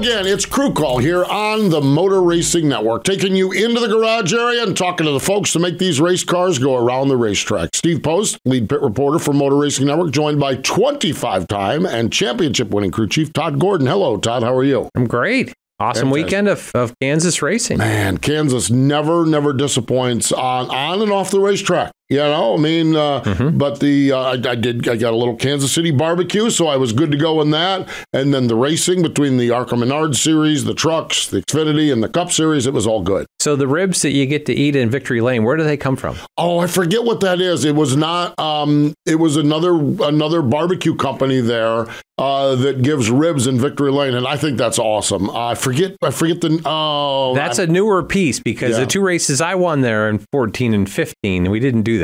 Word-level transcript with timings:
Again, 0.00 0.26
it's 0.26 0.46
Crew 0.46 0.72
Call 0.72 0.96
here 0.96 1.26
on 1.26 1.68
the 1.68 1.80
Motor 1.82 2.22
Racing 2.22 2.66
Network, 2.66 3.04
taking 3.04 3.36
you 3.36 3.52
into 3.52 3.80
the 3.80 3.86
garage 3.86 4.32
area 4.32 4.62
and 4.62 4.74
talking 4.74 5.04
to 5.04 5.12
the 5.12 5.20
folks 5.20 5.52
to 5.52 5.58
make 5.58 5.78
these 5.78 6.00
race 6.00 6.24
cars 6.24 6.58
go 6.58 6.74
around 6.76 7.08
the 7.08 7.18
racetrack. 7.18 7.74
Steve 7.74 8.02
Post, 8.02 8.38
lead 8.46 8.70
pit 8.70 8.80
reporter 8.80 9.18
for 9.18 9.34
Motor 9.34 9.56
Racing 9.56 9.86
Network, 9.86 10.10
joined 10.12 10.40
by 10.40 10.56
25 10.56 11.46
time 11.48 11.84
and 11.84 12.10
championship 12.10 12.70
winning 12.70 12.90
crew 12.90 13.08
chief 13.08 13.30
Todd 13.34 13.60
Gordon. 13.60 13.86
Hello, 13.86 14.16
Todd, 14.16 14.42
how 14.42 14.54
are 14.54 14.64
you? 14.64 14.88
I'm 14.94 15.06
great. 15.06 15.52
Awesome 15.78 16.08
Fantastic. 16.08 16.24
weekend 16.24 16.48
of, 16.48 16.70
of 16.74 16.94
Kansas 17.00 17.42
racing. 17.42 17.78
Man, 17.78 18.16
Kansas 18.16 18.70
never, 18.70 19.26
never 19.26 19.52
disappoints 19.52 20.32
on 20.32 20.70
on 20.70 21.02
and 21.02 21.12
off 21.12 21.30
the 21.30 21.40
racetrack. 21.40 21.92
You 22.10 22.16
know, 22.18 22.54
I 22.54 22.56
mean, 22.58 22.96
uh, 22.96 23.20
Mm-hmm. 23.22 23.56
but 23.58 23.78
the 23.80 24.12
uh, 24.12 24.18
I, 24.18 24.30
I 24.32 24.54
did 24.56 24.88
I 24.88 24.96
got 24.96 25.12
a 25.12 25.16
little 25.16 25.36
Kansas 25.36 25.70
City 25.72 25.90
barbecue, 25.92 26.50
so 26.50 26.66
I 26.66 26.76
was 26.76 26.92
good 26.92 27.10
to 27.12 27.16
go 27.16 27.40
in 27.40 27.50
that. 27.52 27.88
And 28.12 28.34
then 28.34 28.48
the 28.48 28.56
racing 28.56 29.02
between 29.02 29.36
the 29.36 29.50
Arca 29.52 29.76
Menard 29.76 30.16
series, 30.16 30.64
the 30.64 30.74
trucks, 30.74 31.28
the 31.28 31.40
Xfinity, 31.42 31.92
and 31.92 32.02
the 32.02 32.08
Cup 32.08 32.32
series, 32.32 32.66
it 32.66 32.72
was 32.74 32.86
all 32.86 33.02
good. 33.02 33.26
So 33.38 33.54
the 33.56 33.68
ribs 33.68 34.02
that 34.02 34.10
you 34.10 34.26
get 34.26 34.44
to 34.46 34.52
eat 34.52 34.74
in 34.76 34.90
Victory 34.90 35.20
Lane, 35.20 35.44
where 35.44 35.56
do 35.56 35.62
they 35.64 35.76
come 35.76 35.96
from? 35.96 36.16
Oh, 36.36 36.58
I 36.58 36.66
forget 36.66 37.04
what 37.04 37.20
that 37.20 37.40
is. 37.40 37.64
It 37.64 37.74
was 37.76 37.96
not. 37.96 38.36
Um, 38.38 38.92
it 39.06 39.16
was 39.16 39.36
another 39.36 39.74
another 40.04 40.42
barbecue 40.42 40.94
company 40.96 41.40
there 41.40 41.86
uh, 42.18 42.54
that 42.56 42.82
gives 42.82 43.10
ribs 43.10 43.46
in 43.46 43.58
Victory 43.58 43.90
Lane, 43.92 44.14
and 44.14 44.26
I 44.26 44.36
think 44.36 44.58
that's 44.58 44.78
awesome. 44.78 45.30
I 45.30 45.54
forget. 45.54 45.96
I 46.02 46.10
forget 46.10 46.40
the. 46.40 46.60
Oh, 46.66 47.34
That's 47.34 47.58
a 47.58 47.66
newer 47.66 48.02
piece 48.02 48.40
because 48.40 48.72
Yeah. 48.72 48.80
the 48.80 48.86
two 48.86 49.00
races 49.00 49.40
I 49.40 49.54
won 49.54 49.80
there 49.82 50.08
in 50.08 50.18
14 50.32 50.74
and 50.74 50.90
15, 50.90 51.50
we 51.50 51.60
didn't 51.60 51.82
do. 51.82 51.99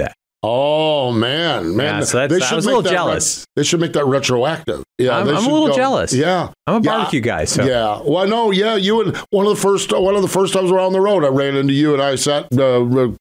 Oh 0.48 1.11
man, 1.11 1.75
man! 1.77 1.98
Yeah, 1.98 2.05
so 2.05 2.19
that's- 2.19 2.41
I 2.41 2.47
should 2.47 2.55
was 2.56 2.66
a 2.66 2.69
little 2.69 2.83
jealous. 2.83 3.44
they 3.56 3.64
should 3.64 3.80
make 3.80 3.94
that 3.94 4.05
retroactive. 4.06 4.84
Yeah, 4.97 5.16
I'm- 5.16 5.27
they 5.27 5.34
I'm 5.34 5.44
a 5.44 5.52
little 5.52 5.75
jealous. 5.75 6.12
Yeah, 6.12 6.50
I'm 6.69 6.77
a 6.77 6.84
Yeah. 6.84 6.91
barbecue 6.98 7.20
guy, 7.20 7.47
so 7.47 7.64
Yeah, 7.64 7.98
well, 8.05 8.19
I 8.19 8.27
know. 8.27 8.52
Yeah, 8.52 8.77
you 8.77 9.00
and 9.02 9.17
one 9.30 9.47
of 9.47 9.50
the 9.56 9.61
first 9.61 9.92
one 9.92 10.14
of 10.14 10.22
the 10.22 10.28
first 10.28 10.52
times 10.55 10.70
around 10.70 10.92
the 10.92 11.00
road, 11.00 11.24
I 11.24 11.28
ran 11.28 11.56
into 11.56 11.72
you, 11.72 11.94
and 11.94 12.00
I 12.02 12.14
sat 12.14 12.47
uh, 12.56 12.62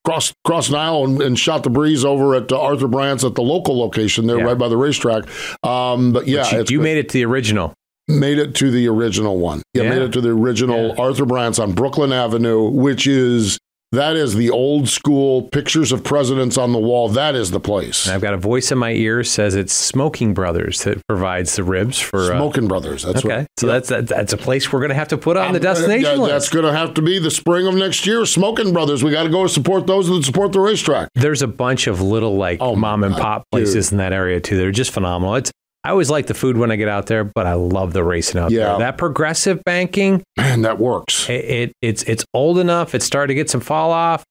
across 0.04 0.34
across 0.46 0.70
an 0.70 0.76
aisle 0.76 1.06
and, 1.06 1.22
and 1.22 1.40
shot 1.40 1.64
the 1.64 1.72
breeze 1.72 2.06
over 2.06 2.36
at 2.36 2.52
uh, 2.52 2.62
Arthur 2.62 2.88
Bryant's 2.88 3.24
at 3.24 3.34
the 3.34 3.42
local 3.42 3.80
location 3.80 4.28
there, 4.28 4.38
Yeah. 4.38 4.44
right 4.44 4.58
by 4.58 4.68
the 4.70 4.78
racetrack. 4.78 5.24
Um, 5.64 6.12
but 6.14 6.28
yeah, 6.28 6.48
But 6.52 6.70
you, 6.70 6.78
you 6.78 6.84
made 6.84 6.98
it 6.98 7.10
to 7.10 7.14
the 7.14 7.26
original. 7.26 7.74
made 8.08 8.38
it 8.38 8.54
to 8.54 8.70
the 8.70 8.88
original 8.88 9.40
one. 9.40 9.64
Yeah, 9.74 9.84
Yeah. 9.84 9.90
made 9.90 10.02
it 10.04 10.14
to 10.14 10.22
the 10.22 10.30
original 10.30 10.90
Yeah. 10.90 10.94
Arthur 11.04 11.26
Bryant's 11.26 11.58
on 11.58 11.72
Brooklyn 11.72 12.14
Avenue, 12.14 12.70
which 12.70 13.08
is 13.08 13.58
that 13.92 14.16
is 14.16 14.36
the 14.36 14.50
old 14.50 14.90
school 14.90 15.44
pictures 15.44 15.92
of 15.92 16.04
presidents 16.04 16.58
on 16.58 16.74
the 16.74 16.80
wall. 16.80 17.08
That 17.10 17.36
is 17.36 17.52
the 17.52 17.60
place. 17.60 18.06
And 18.06 18.16
I've 18.16 18.22
got 18.22 18.34
a 18.34 18.38
voice 18.38 18.72
in 18.72 18.78
my 18.78 18.92
ear 18.92 19.24
says 19.24 19.56
it's 19.56 19.74
Smoking 19.74 20.34
Brothers 20.34 20.84
that 20.84 21.02
provides 21.08 21.56
the 21.56 21.64
ribs 21.64 22.00
for. 22.00 22.20
Uh, 22.34 22.38
Smoking 22.38 22.68
Brothers. 22.68 23.04
That's 23.04 23.24
okay, 23.24 23.36
right. 23.38 23.48
so 23.58 23.68
that's 23.68 23.90
that, 23.90 24.08
that's 24.08 24.34
a 24.34 24.38
place 24.38 24.72
we're 24.74 24.80
going 24.80 24.90
to 24.90 24.96
have 24.96 25.08
to 25.10 25.18
put 25.18 25.38
on 25.38 25.54
the 25.54 25.60
I'm 25.60 25.64
gonna- 25.64 25.76
destination 25.76 26.12
yeah, 26.18 26.24
list. 26.24 26.32
That's 26.32 26.50
going 26.50 26.66
to 26.66 26.74
have 26.74 26.94
to 26.96 27.02
be 27.02 27.20
the 27.20 27.32
spring 27.32 27.68
of 27.68 27.76
next 27.76 28.06
year. 28.06 28.26
Smoking 28.26 28.74
Brothers. 28.74 29.04
We 29.04 29.12
got 29.12 29.24
to 29.24 29.30
go 29.30 29.48
support 29.48 29.88
those 29.88 30.08
that 30.10 30.24
support 30.26 30.52
the 30.52 30.60
racetrack. 30.60 31.10
There's 31.16 31.42
a 31.42 31.48
bunch 31.48 31.88
of 31.88 32.02
little 32.02 32.36
like 32.36 32.60
Oh, 32.62 32.76
mom 32.76 33.04
and 33.04 33.14
pop 33.16 33.44
God, 33.52 33.58
places 33.58 33.92
in 33.92 33.98
that 34.00 34.12
area 34.14 34.40
too. 34.42 34.58
They're 34.58 34.72
just 34.72 34.92
phenomenal. 34.92 35.36
It's 35.36 35.52
I 35.86 35.90
always 35.92 36.10
like 36.10 36.28
the 36.28 36.34
food 36.34 36.58
when 36.58 36.72
I 36.72 36.76
get 36.78 36.88
out 36.90 37.06
there, 37.06 37.24
but 37.24 37.46
I 37.46 37.54
love 37.54 37.94
the 37.94 38.04
racing 38.04 38.40
out 38.42 38.52
Yeah. 38.52 38.70
there. 38.70 38.78
That 38.80 38.98
progressive 38.98 39.64
banking, 39.64 40.24
Man, 40.38 40.64
that 40.64 40.80
works. 40.80 41.30
it, 41.30 41.46
it 41.46 41.74
it's 41.82 42.04
it's 42.04 42.26
old 42.34 42.58
enough. 42.58 42.96
It's 42.96 43.06
starting 43.06 43.36
to 43.36 43.40
get 43.40 43.50
some 43.50 43.62
fall 43.62 43.92
off. 43.92 44.24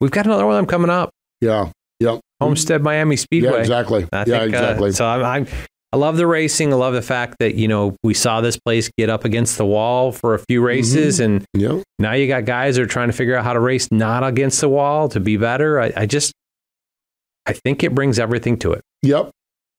We've 0.00 0.10
got 0.10 0.24
another 0.26 0.46
one 0.46 0.54
of 0.54 0.58
them 0.58 0.66
coming 0.66 0.88
up. 0.90 1.10
Yeah. 1.40 1.70
Yep. 2.00 2.20
Homestead 2.40 2.82
Miami 2.82 3.16
Speedway. 3.16 3.50
Yeah, 3.52 3.58
exactly. 3.58 4.06
I 4.12 4.18
yeah, 4.20 4.24
think, 4.24 4.34
uh, 4.54 4.58
exactly. 4.58 4.92
so 4.92 5.04
I'm, 5.06 5.24
I'm 5.24 5.46
I 5.92 5.96
love 5.96 6.16
the 6.16 6.26
racing. 6.26 6.72
I 6.72 6.76
love 6.76 6.94
the 6.94 7.02
fact 7.02 7.36
that 7.40 7.56
you 7.56 7.66
know 7.68 7.96
we 8.04 8.14
saw 8.14 8.40
this 8.40 8.56
place 8.56 8.88
get 8.96 9.10
up 9.10 9.24
against 9.24 9.58
the 9.58 9.66
wall 9.66 10.12
for 10.12 10.34
a 10.34 10.38
few 10.38 10.62
races, 10.62 11.18
Mm-hmm. 11.18 11.24
and 11.24 11.46
yep. 11.54 11.82
now 11.98 12.12
you 12.12 12.28
got 12.28 12.44
guys 12.44 12.76
that 12.76 12.82
are 12.82 12.86
trying 12.86 13.08
to 13.08 13.12
figure 13.12 13.36
out 13.36 13.44
how 13.44 13.52
to 13.52 13.60
race 13.60 13.88
not 13.90 14.22
against 14.24 14.60
the 14.60 14.68
wall 14.68 15.08
to 15.08 15.18
be 15.20 15.36
better. 15.36 15.80
I, 15.80 15.92
I 15.96 16.06
just 16.06 16.32
I 17.46 17.52
think 17.52 17.82
it 17.82 17.94
brings 17.94 18.18
everything 18.20 18.56
to 18.60 18.72
it. 18.72 18.82
Yep. 19.02 19.30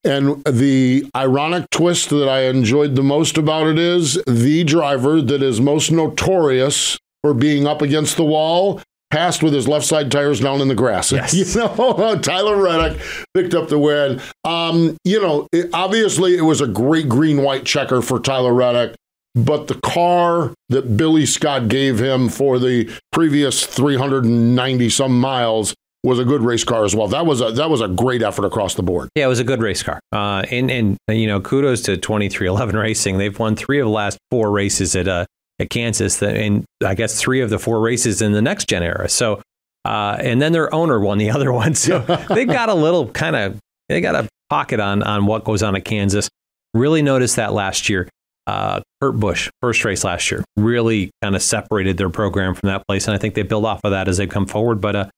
And 0.03 0.43
the 0.45 1.05
ironic 1.15 1.69
twist 1.69 2.09
that 2.09 2.27
I 2.27 2.41
enjoyed 2.43 2.95
the 2.95 3.03
most 3.03 3.37
about 3.37 3.67
it 3.67 3.77
is 3.77 4.15
the 4.25 4.63
driver 4.63 5.21
that 5.21 5.43
is 5.43 5.61
most 5.61 5.91
notorious 5.91 6.97
for 7.23 7.33
being 7.33 7.67
up 7.67 7.81
against 7.81 8.17
the 8.17 8.23
wall 8.25 8.81
passed 9.11 9.43
with 9.43 9.53
his 9.53 9.67
left 9.67 9.85
side 9.85 10.09
tires 10.09 10.39
down 10.39 10.61
in 10.61 10.69
the 10.69 10.75
grass. 10.75 11.11
Yes. 11.11 11.33
You 11.55 11.61
know, 11.61 12.17
Tyler 12.21 12.55
Reddick 12.55 12.99
picked 13.33 13.53
up 13.53 13.67
the 13.67 13.77
win. 13.77 14.21
Um, 14.43 14.97
you 15.03 15.21
know, 15.21 15.47
it, 15.51 15.69
obviously 15.73 16.35
it 16.35 16.41
was 16.41 16.61
a 16.61 16.67
great 16.67 17.07
green 17.07 17.43
white 17.43 17.65
checker 17.65 18.01
for 18.01 18.19
Tyler 18.19 18.53
Reddick. 18.53 18.95
But 19.33 19.67
the 19.67 19.75
car 19.75 20.53
that 20.69 20.97
Billy 20.97 21.25
Scott 21.25 21.69
gave 21.69 21.99
him 21.99 22.27
for 22.27 22.59
the 22.59 22.91
previous 23.13 23.65
390 23.65 24.89
some 24.89 25.19
miles 25.19 25.73
was 26.03 26.19
a 26.19 26.25
good 26.25 26.41
race 26.41 26.63
car 26.63 26.83
as 26.83 26.95
well. 26.95 27.07
That 27.07 27.25
was 27.25 27.41
a 27.41 27.51
that 27.51 27.69
was 27.69 27.81
a 27.81 27.87
great 27.87 28.21
effort 28.21 28.45
across 28.45 28.75
the 28.75 28.83
board. 28.83 29.09
Yeah, 29.15 29.25
it 29.25 29.29
was 29.29 29.39
a 29.39 29.43
good 29.43 29.61
race 29.61 29.83
car. 29.83 29.99
Uh, 30.11 30.43
and 30.49 30.71
and 30.71 30.97
you 31.07 31.27
know, 31.27 31.39
kudos 31.39 31.81
to 31.83 31.97
23XI 31.97 32.73
Racing. 32.73 33.17
They've 33.17 33.37
won 33.37 33.55
three 33.55 33.79
of 33.79 33.85
the 33.85 33.91
last 33.91 34.17
four 34.31 34.51
races 34.51 34.95
at 34.95 35.07
uh 35.07 35.25
at 35.59 35.69
Kansas, 35.69 36.21
and 36.23 36.65
I 36.83 36.95
guess 36.95 37.19
three 37.21 37.41
of 37.41 37.49
the 37.49 37.59
four 37.59 37.79
races 37.81 38.21
in 38.21 38.31
the 38.31 38.41
next 38.41 38.67
gen 38.67 38.81
era. 38.81 39.07
So, 39.07 39.41
uh, 39.85 40.17
and 40.19 40.41
then 40.41 40.53
their 40.53 40.73
owner 40.73 40.99
won 40.99 41.19
the 41.19 41.29
other 41.35 41.51
one. 41.51 41.75
So 41.75 41.99
they've 42.29 42.47
got 42.47 42.69
a 42.69 42.73
little 42.73 43.07
kind 43.09 43.35
of 43.35 43.59
they 43.87 44.01
got 44.01 44.15
a 44.15 44.27
pocket 44.49 44.79
on 44.79 45.03
on 45.03 45.25
what 45.27 45.43
goes 45.43 45.61
on 45.61 45.75
at 45.75 45.85
Kansas. 45.85 46.29
Really 46.73 47.01
noticed 47.01 47.35
that 47.35 47.53
last 47.53 47.89
year. 47.89 48.09
Uh, 48.47 48.81
Kurt 48.99 49.19
Busch, 49.19 49.49
first 49.61 49.85
race 49.85 50.03
last 50.03 50.31
year, 50.31 50.43
really 50.57 51.11
kind 51.21 51.35
of 51.35 51.43
separated 51.43 51.97
their 51.97 52.09
program 52.09 52.55
from 52.55 52.67
that 52.67 52.85
place, 52.87 53.07
and 53.07 53.13
I 53.13 53.19
think 53.19 53.35
they 53.35 53.43
build 53.43 53.65
off 53.65 53.81
of 53.83 53.91
that 53.91 54.07
as 54.07 54.17
they 54.17 54.25
come 54.25 54.47
forward. 54.47 54.81
But 54.81 54.95
uh, 54.95 55.09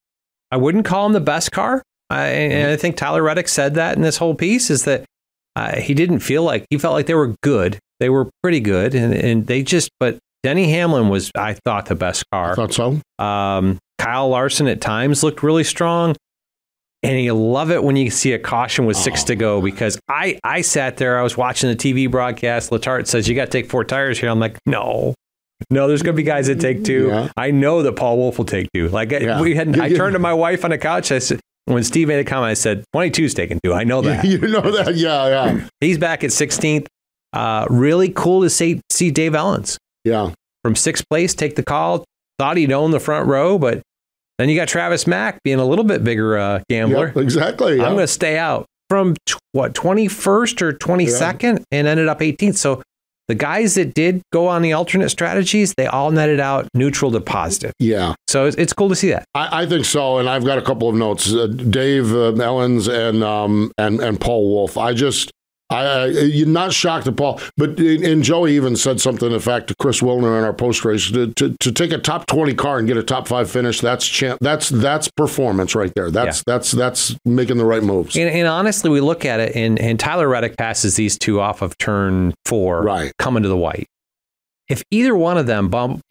I 0.54 0.56
wouldn't 0.56 0.84
call 0.84 1.04
him 1.04 1.12
the 1.14 1.20
best 1.20 1.50
car. 1.50 1.82
I, 2.10 2.26
and 2.26 2.70
I 2.70 2.76
think 2.76 2.96
Tyler 2.96 3.24
Reddick 3.24 3.48
said 3.48 3.74
that 3.74 3.96
in 3.96 4.02
this 4.02 4.18
whole 4.18 4.36
piece 4.36 4.70
is 4.70 4.84
that 4.84 5.04
uh, 5.56 5.80
he 5.80 5.94
didn't 5.94 6.20
feel 6.20 6.44
like 6.44 6.64
he 6.70 6.78
felt 6.78 6.94
like 6.94 7.06
they 7.06 7.14
were 7.14 7.34
good. 7.42 7.80
They 7.98 8.08
were 8.08 8.30
pretty 8.40 8.60
good, 8.60 8.94
and, 8.94 9.12
and 9.12 9.48
they 9.48 9.64
just. 9.64 9.90
But 9.98 10.18
Denny 10.44 10.70
Hamlin 10.70 11.08
was, 11.08 11.32
I 11.34 11.54
thought, 11.64 11.86
the 11.86 11.96
best 11.96 12.22
I 12.30 12.36
car. 12.36 12.54
thought 12.54 12.72
so. 12.72 13.00
Um, 13.18 13.78
Kyle 13.98 14.28
Larson 14.28 14.68
at 14.68 14.80
times 14.80 15.24
looked 15.24 15.42
really 15.42 15.64
strong, 15.64 16.14
and 17.02 17.20
you 17.20 17.34
love 17.34 17.72
it 17.72 17.82
when 17.82 17.96
you 17.96 18.08
see 18.10 18.32
a 18.32 18.38
caution 18.38 18.86
with 18.86 18.96
six 18.96 19.24
to 19.24 19.34
go 19.34 19.60
because 19.60 19.98
I 20.08 20.38
I 20.44 20.60
sat 20.60 20.98
there, 20.98 21.18
I 21.18 21.24
was 21.24 21.36
watching 21.36 21.68
the 21.68 21.74
TV 21.76 22.08
broadcast. 22.08 22.70
Letarte 22.70 23.08
says 23.08 23.26
you 23.26 23.34
got 23.34 23.46
to 23.46 23.50
take 23.50 23.68
four 23.68 23.82
tires 23.82 24.20
here. 24.20 24.30
I'm 24.30 24.38
like, 24.38 24.56
no. 24.66 25.14
No, 25.70 25.88
there's 25.88 26.02
going 26.02 26.14
to 26.14 26.16
be 26.16 26.24
guys 26.24 26.46
that 26.48 26.60
take 26.60 26.84
two. 26.84 27.08
Yeah. 27.08 27.28
I 27.36 27.50
know 27.50 27.82
that 27.82 27.92
Paul 27.96 28.16
Wolfe 28.16 28.38
will 28.38 28.44
take 28.44 28.68
two. 28.74 28.88
Like 28.88 29.12
I- 29.12 29.18
Yeah. 29.18 29.40
we 29.40 29.54
had, 29.54 29.78
I 29.78 29.92
turned 29.92 30.14
to 30.14 30.18
my 30.18 30.34
wife 30.34 30.64
on 30.64 30.70
the 30.70 30.78
couch. 30.78 31.10
I 31.12 31.18
said, 31.18 31.40
when 31.66 31.82
Steve 31.84 32.08
made 32.08 32.18
a 32.18 32.24
comment, 32.24 32.50
I 32.50 32.54
said, 32.54 32.84
22 32.92 33.24
is 33.24 33.34
taking 33.34 33.58
two. 33.64 33.72
I 33.72 33.84
know 33.84 34.02
that. 34.02 34.24
you 34.24 34.38
know 34.38 34.60
that? 34.60 34.94
Yeah, 34.96 35.28
yeah, 35.28 35.68
He's 35.80 35.96
back 35.98 36.22
at 36.24 36.30
16th. 36.30 36.86
Uh, 37.32 37.66
really 37.70 38.10
cool 38.10 38.42
to 38.42 38.50
see, 38.50 38.80
see 38.90 39.10
Dave 39.10 39.32
Elenz 39.32 39.76
yeah. 40.04 40.30
from 40.62 40.76
sixth 40.76 41.04
place 41.08 41.34
take 41.34 41.56
the 41.56 41.64
call. 41.64 42.04
Thought 42.38 42.56
he'd 42.58 42.72
own 42.72 42.90
the 42.90 43.00
front 43.00 43.28
row, 43.28 43.58
but 43.58 43.82
then 44.38 44.48
you 44.48 44.56
got 44.56 44.68
Travis 44.68 45.06
Mack 45.06 45.42
being 45.42 45.58
a 45.58 45.64
little 45.64 45.84
bit 45.84 46.04
bigger 46.04 46.36
uh, 46.36 46.60
gambler. 46.68 47.08
Yep, 47.08 47.16
exactly. 47.16 47.76
Yeah. 47.76 47.84
I'm 47.84 47.94
going 47.94 48.04
to 48.04 48.12
stay 48.12 48.36
out 48.38 48.66
from 48.90 49.14
tw- 49.26 49.38
what 49.52 49.72
21st 49.74 50.62
or 50.62 50.72
22nd 50.74 51.62
and 51.72 51.86
ended 51.86 52.08
up 52.08 52.20
18th. 52.20 52.56
So 52.56 52.82
the 53.28 53.34
guys 53.34 53.74
that 53.74 53.94
did 53.94 54.22
go 54.32 54.48
on 54.48 54.62
the 54.62 54.72
alternate 54.72 55.08
strategies, 55.08 55.74
they 55.76 55.86
all 55.86 56.10
netted 56.10 56.40
out 56.40 56.68
neutral 56.74 57.10
to 57.12 57.20
positive. 57.20 57.72
yeah, 57.78 58.14
So 58.28 58.46
it's, 58.46 58.56
it's 58.56 58.72
cool 58.72 58.88
to 58.88 58.96
see 58.96 59.10
that. 59.10 59.24
I, 59.34 59.62
I 59.62 59.66
think 59.66 59.84
so. 59.84 60.18
And 60.18 60.28
I've 60.28 60.44
got 60.44 60.58
a 60.58 60.62
couple 60.62 60.88
of 60.88 60.94
notes. 60.94 61.32
Uh, 61.32 61.46
Dave 61.46 62.12
uh, 62.12 62.32
Elenz 62.32 62.88
and 62.92 63.22
um, 63.24 63.72
and 63.78 64.00
and 64.00 64.20
Paul 64.20 64.48
Wolfe. 64.48 64.76
I 64.76 64.92
just 64.92 65.30
I, 65.70 65.84
I, 65.84 66.06
you're 66.06 66.46
not 66.46 66.72
shocked 66.72 67.06
at 67.06 67.16
Paul, 67.16 67.40
but 67.56 67.78
and 67.78 68.22
Joey 68.22 68.54
even 68.54 68.76
said 68.76 69.00
something. 69.00 69.32
In 69.32 69.40
fact, 69.40 69.68
to 69.68 69.74
Chris 69.80 70.00
Wilner 70.00 70.38
in 70.38 70.44
our 70.44 70.52
post 70.52 70.84
race 70.84 71.10
to, 71.10 71.32
to, 71.34 71.56
to 71.58 71.72
take 71.72 71.90
a 71.90 71.98
top 71.98 72.26
twenty 72.26 72.54
car 72.54 72.78
and 72.78 72.86
get 72.86 72.96
a 72.96 73.02
top 73.02 73.26
five 73.26 73.50
finish. 73.50 73.80
That's 73.80 74.06
champ. 74.06 74.38
That's 74.40 74.68
that's 74.68 75.08
performance 75.08 75.74
right 75.74 75.92
there. 75.94 76.10
That's 76.10 76.38
yeah. 76.38 76.42
that's 76.46 76.70
that's 76.72 77.16
making 77.24 77.56
the 77.56 77.64
right 77.64 77.82
moves. 77.82 78.14
And, 78.16 78.28
and, 78.28 78.46
honestly, 78.46 78.90
we 78.90 79.00
look 79.00 79.24
at 79.24 79.40
it, 79.40 79.56
and, 79.56 79.78
and 79.80 79.98
Tyler 79.98 80.28
Reddick 80.28 80.56
passes 80.58 80.96
these 80.96 81.18
two 81.18 81.40
off 81.40 81.62
of 81.62 81.76
turn 81.78 82.34
four, 82.44 82.82
right, 82.82 83.12
coming 83.18 83.42
to 83.42 83.48
the 83.48 83.56
white. 83.56 83.86
If 84.68 84.82
either 84.90 85.16
one 85.16 85.38
of 85.38 85.46
them 85.46 85.68
bump, 85.68 86.02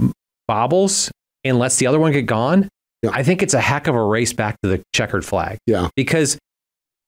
bobbles 0.47 1.11
and 1.43 1.59
lets 1.59 1.77
the 1.77 1.87
other 1.87 1.99
one 1.99 2.11
get 2.11 2.25
gone, 2.25 2.69
yeah. 3.03 3.11
I 3.13 3.21
think 3.21 3.43
it's 3.43 3.53
a 3.53 3.61
heck 3.61 3.87
of 3.87 3.95
a 3.95 4.03
race 4.03 4.33
back 4.33 4.57
to 4.63 4.69
the 4.69 4.83
checkered 4.93 5.25
flag. 5.25 5.59
Yeah, 5.67 5.89
because 5.95 6.39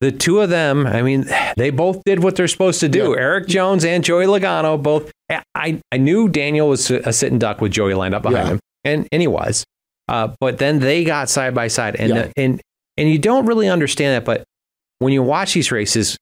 the 0.06 0.12
two 0.12 0.40
of 0.40 0.50
them, 0.50 0.86
I 0.86 1.02
mean, 1.02 1.25
they 1.57 1.72
both 1.72 2.04
did 2.06 2.24
what 2.24 2.36
they're 2.36 2.48
supposed 2.48 2.80
to 2.81 2.90
do. 2.90 3.12
Yeah. 3.12 3.22
Erik 3.22 3.48
Jones 3.48 3.84
and 3.84 4.04
Joey 4.04 4.25
Logano 4.25 4.81
both. 4.81 5.12
I, 5.56 5.81
I 5.92 5.98
knew 5.98 6.30
Daniel 6.30 6.69
was 6.69 6.92
a 6.92 7.12
sitting 7.12 7.40
duck 7.40 7.60
with 7.60 7.72
Joey 7.72 7.96
lined 7.96 8.13
up 8.13 8.22
behind 8.22 8.48
yeah. 8.48 8.54
him, 8.54 8.60
and, 8.84 9.07
and 9.12 9.22
he 9.22 9.28
was. 9.28 9.66
Uh, 10.07 10.34
but 10.40 10.60
then 10.60 10.80
they 10.80 11.04
got 11.04 11.30
side 11.30 11.56
by 11.56 11.68
side, 11.68 11.96
and 11.96 12.10
yeah. 12.13 12.31
and 12.38 12.62
and 12.98 13.10
you 13.10 13.18
don't 13.18 13.48
really 13.48 13.68
understand 13.68 14.13
that. 14.16 14.25
But 14.25 14.44
when 15.00 15.12
you 15.12 15.24
watch 15.24 15.56
these 15.56 15.72
races, 15.72 16.16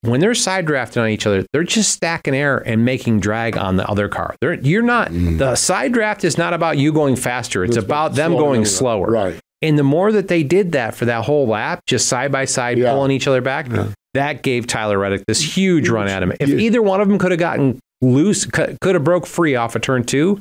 when 0.00 0.18
they're 0.20 0.34
side 0.34 0.66
drafting 0.66 1.02
on 1.02 1.10
each 1.10 1.26
other, 1.26 1.46
they're 1.52 1.62
just 1.62 1.92
stacking 1.92 2.34
air 2.34 2.58
and 2.58 2.84
making 2.84 3.20
drag 3.20 3.56
on 3.56 3.76
the 3.76 3.86
other 3.88 4.08
car. 4.08 4.34
They're, 4.40 4.54
you're 4.54 4.82
not 4.82 5.10
mm. 5.10 5.38
the 5.38 5.54
side 5.54 5.92
draft 5.92 6.24
is 6.24 6.36
not 6.36 6.52
about 6.52 6.78
you 6.78 6.92
going 6.92 7.14
faster. 7.14 7.62
It's, 7.62 7.76
it's 7.76 7.84
about 7.84 8.14
them 8.14 8.32
going 8.32 8.64
slower. 8.64 9.06
Right. 9.06 9.38
And 9.62 9.78
the 9.78 9.82
more 9.82 10.10
that 10.12 10.28
they 10.28 10.42
did 10.42 10.72
that 10.72 10.94
for 10.94 11.04
that 11.04 11.24
whole 11.24 11.46
lap, 11.46 11.82
just 11.86 12.08
side 12.08 12.32
by 12.32 12.46
side, 12.46 12.78
yeah. 12.78 12.92
pulling 12.92 13.10
each 13.10 13.26
other 13.26 13.42
back, 13.42 13.68
yeah. 13.70 13.88
that 14.14 14.42
gave 14.42 14.66
Tyler 14.66 14.98
Reddick 14.98 15.24
this 15.26 15.40
huge 15.42 15.88
run 15.88 16.08
at 16.08 16.22
him. 16.22 16.32
If 16.40 16.48
yeah. 16.48 16.56
either 16.56 16.80
one 16.80 17.00
of 17.00 17.08
them 17.08 17.18
could 17.18 17.30
have 17.30 17.40
gotten 17.40 17.78
loose, 18.00 18.46
could 18.46 18.78
have 18.82 19.04
broke 19.04 19.26
free 19.26 19.56
off 19.56 19.76
of 19.76 19.82
turn 19.82 20.04
two, 20.04 20.40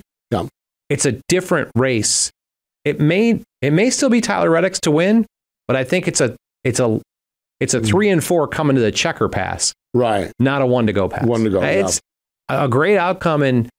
it's 0.89 1.05
a 1.05 1.13
different 1.27 1.69
race. 1.75 2.31
It 2.83 2.99
may 2.99 3.41
it 3.61 3.71
may 3.71 3.89
still 3.89 4.09
be 4.09 4.21
Tyler 4.21 4.49
Reddick's 4.49 4.79
to 4.81 4.91
win, 4.91 5.25
but 5.67 5.75
I 5.75 5.83
think 5.83 6.07
it's 6.07 6.21
a 6.21 6.35
it's 6.63 6.79
a 6.79 6.99
it's 7.59 7.73
a 7.73 7.79
mm. 7.79 7.87
three 7.87 8.09
and 8.09 8.23
four 8.23 8.47
coming 8.47 8.75
to 8.75 8.81
the 8.81 8.91
checker 8.91 9.29
pass, 9.29 9.73
right? 9.93 10.31
Not 10.39 10.61
a 10.61 10.65
one 10.65 10.87
to 10.87 10.93
go 10.93 11.07
pass. 11.07 11.25
One 11.25 11.43
to 11.43 11.49
go. 11.49 11.61
It's 11.61 11.99
a 12.49 12.67
great 12.67 12.97
outcome, 12.97 13.43
and 13.43 13.69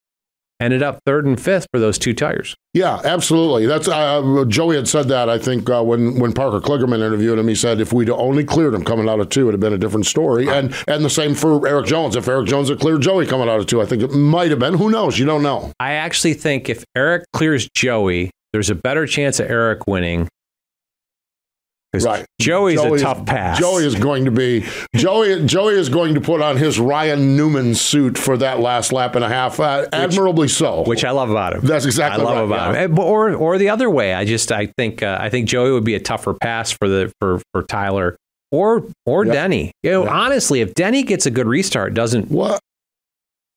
ended 0.60 0.82
up 0.82 0.98
third 1.06 1.26
and 1.26 1.40
fifth 1.40 1.66
for 1.72 1.80
those 1.80 1.98
two 1.98 2.14
tires. 2.14 2.54
Yeah, 2.74 3.00
absolutely. 3.02 3.66
That's 3.66 3.88
uh, 3.88 4.44
Joey 4.46 4.76
had 4.76 4.86
said 4.86 5.08
that. 5.08 5.28
I 5.28 5.38
think 5.38 5.68
uh, 5.68 5.82
when 5.82 6.20
when 6.20 6.32
Parker 6.32 6.60
Kligerman 6.60 7.04
interviewed 7.04 7.38
him, 7.38 7.48
he 7.48 7.54
said 7.54 7.80
if 7.80 7.92
we'd 7.92 8.10
only 8.10 8.44
cleared 8.44 8.74
him 8.74 8.84
coming 8.84 9.08
out 9.08 9.18
of 9.18 9.28
two, 9.30 9.48
it'd 9.48 9.54
have 9.54 9.60
been 9.60 9.72
a 9.72 9.78
different 9.78 10.06
story. 10.06 10.48
And 10.48 10.74
and 10.86 11.04
the 11.04 11.10
same 11.10 11.34
for 11.34 11.66
Erik 11.66 11.86
Jones. 11.86 12.14
If 12.14 12.28
Erik 12.28 12.46
Jones 12.46 12.68
had 12.68 12.78
cleared 12.78 13.00
Joey 13.00 13.26
coming 13.26 13.48
out 13.48 13.58
of 13.58 13.66
two, 13.66 13.80
I 13.80 13.86
think 13.86 14.02
it 14.02 14.12
might 14.12 14.50
have 14.50 14.60
been. 14.60 14.74
Who 14.74 14.90
knows? 14.90 15.18
You 15.18 15.26
don't 15.26 15.42
know. 15.42 15.72
I 15.80 15.92
actually 15.92 16.34
think 16.34 16.68
if 16.68 16.84
Erik 16.94 17.24
clears 17.32 17.68
Joey, 17.74 18.30
there's 18.52 18.70
a 18.70 18.74
better 18.74 19.06
chance 19.06 19.40
of 19.40 19.50
Erik 19.50 19.86
winning 19.86 20.28
Right. 21.92 22.24
Joey's 22.40 22.80
Joey 22.80 23.00
a 23.00 23.02
tough 23.02 23.26
pass. 23.26 23.58
Joey 23.58 23.84
is 23.84 23.96
going 23.96 24.24
to 24.26 24.30
be 24.30 24.64
Joey. 24.94 25.44
Joey 25.44 25.74
is 25.74 25.88
going 25.88 26.14
to 26.14 26.20
put 26.20 26.40
on 26.40 26.56
his 26.56 26.78
Ryan 26.78 27.36
Newman 27.36 27.74
suit 27.74 28.16
for 28.16 28.36
that 28.36 28.60
last 28.60 28.92
lap 28.92 29.16
and 29.16 29.24
a 29.24 29.28
half, 29.28 29.58
uh, 29.58 29.80
which, 29.80 29.88
admirably 29.92 30.46
so. 30.46 30.84
Which 30.84 31.04
I 31.04 31.10
love 31.10 31.30
about 31.30 31.54
him. 31.54 31.62
That's 31.62 31.86
exactly 31.86 32.24
what 32.24 32.36
I 32.36 32.40
love 32.40 32.50
right, 32.50 32.56
about 32.56 32.74
yeah. 32.74 32.84
him. 32.84 32.98
Or 32.98 33.34
or 33.34 33.58
the 33.58 33.70
other 33.70 33.90
way. 33.90 34.14
I 34.14 34.24
just 34.24 34.52
I 34.52 34.66
think 34.78 35.02
uh, 35.02 35.18
I 35.20 35.30
think 35.30 35.48
Joey 35.48 35.72
would 35.72 35.84
be 35.84 35.96
a 35.96 36.00
tougher 36.00 36.32
pass 36.32 36.70
for 36.70 36.88
the 36.88 37.12
for 37.18 37.40
for 37.52 37.64
Tyler 37.64 38.16
or 38.52 38.86
or 39.04 39.24
yep. 39.24 39.34
Denny. 39.34 39.72
You 39.82 39.90
know, 39.90 40.04
yep. 40.04 40.12
honestly, 40.12 40.60
if 40.60 40.74
Denny 40.74 41.02
gets 41.02 41.26
a 41.26 41.30
good 41.30 41.46
restart, 41.46 41.94
doesn't 41.94 42.30
what 42.30 42.60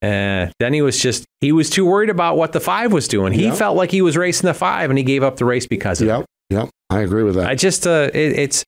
uh, 0.03 0.47
Denny 0.59 0.81
was 0.81 0.99
just 0.99 1.25
he 1.39 1.51
was 1.51 1.69
too 1.69 1.85
worried 1.85 2.09
about 2.09 2.35
what 2.35 2.51
the 2.51 2.59
five 2.59 2.91
was 2.91 3.07
doing. 3.07 3.31
He 3.31 3.45
yep. 3.45 3.55
felt 3.55 3.77
like 3.77 3.91
he 3.91 4.01
was 4.01 4.17
racing 4.17 4.47
the 4.47 4.53
five, 4.53 4.89
and 4.89 4.97
he 4.97 5.03
gave 5.03 5.23
up 5.23 5.37
the 5.37 5.45
race 5.45 5.65
because 5.65 6.01
of 6.01 6.07
yep. 6.07 6.21
it. 6.21 6.25
Yep, 6.49 6.69
I 6.93 7.01
agree 7.01 7.23
with 7.23 7.35
that. 7.35 7.47
I 7.47 7.55
just 7.55 7.87
uh, 7.87 8.09
it, 8.13 8.39
it's 8.39 8.63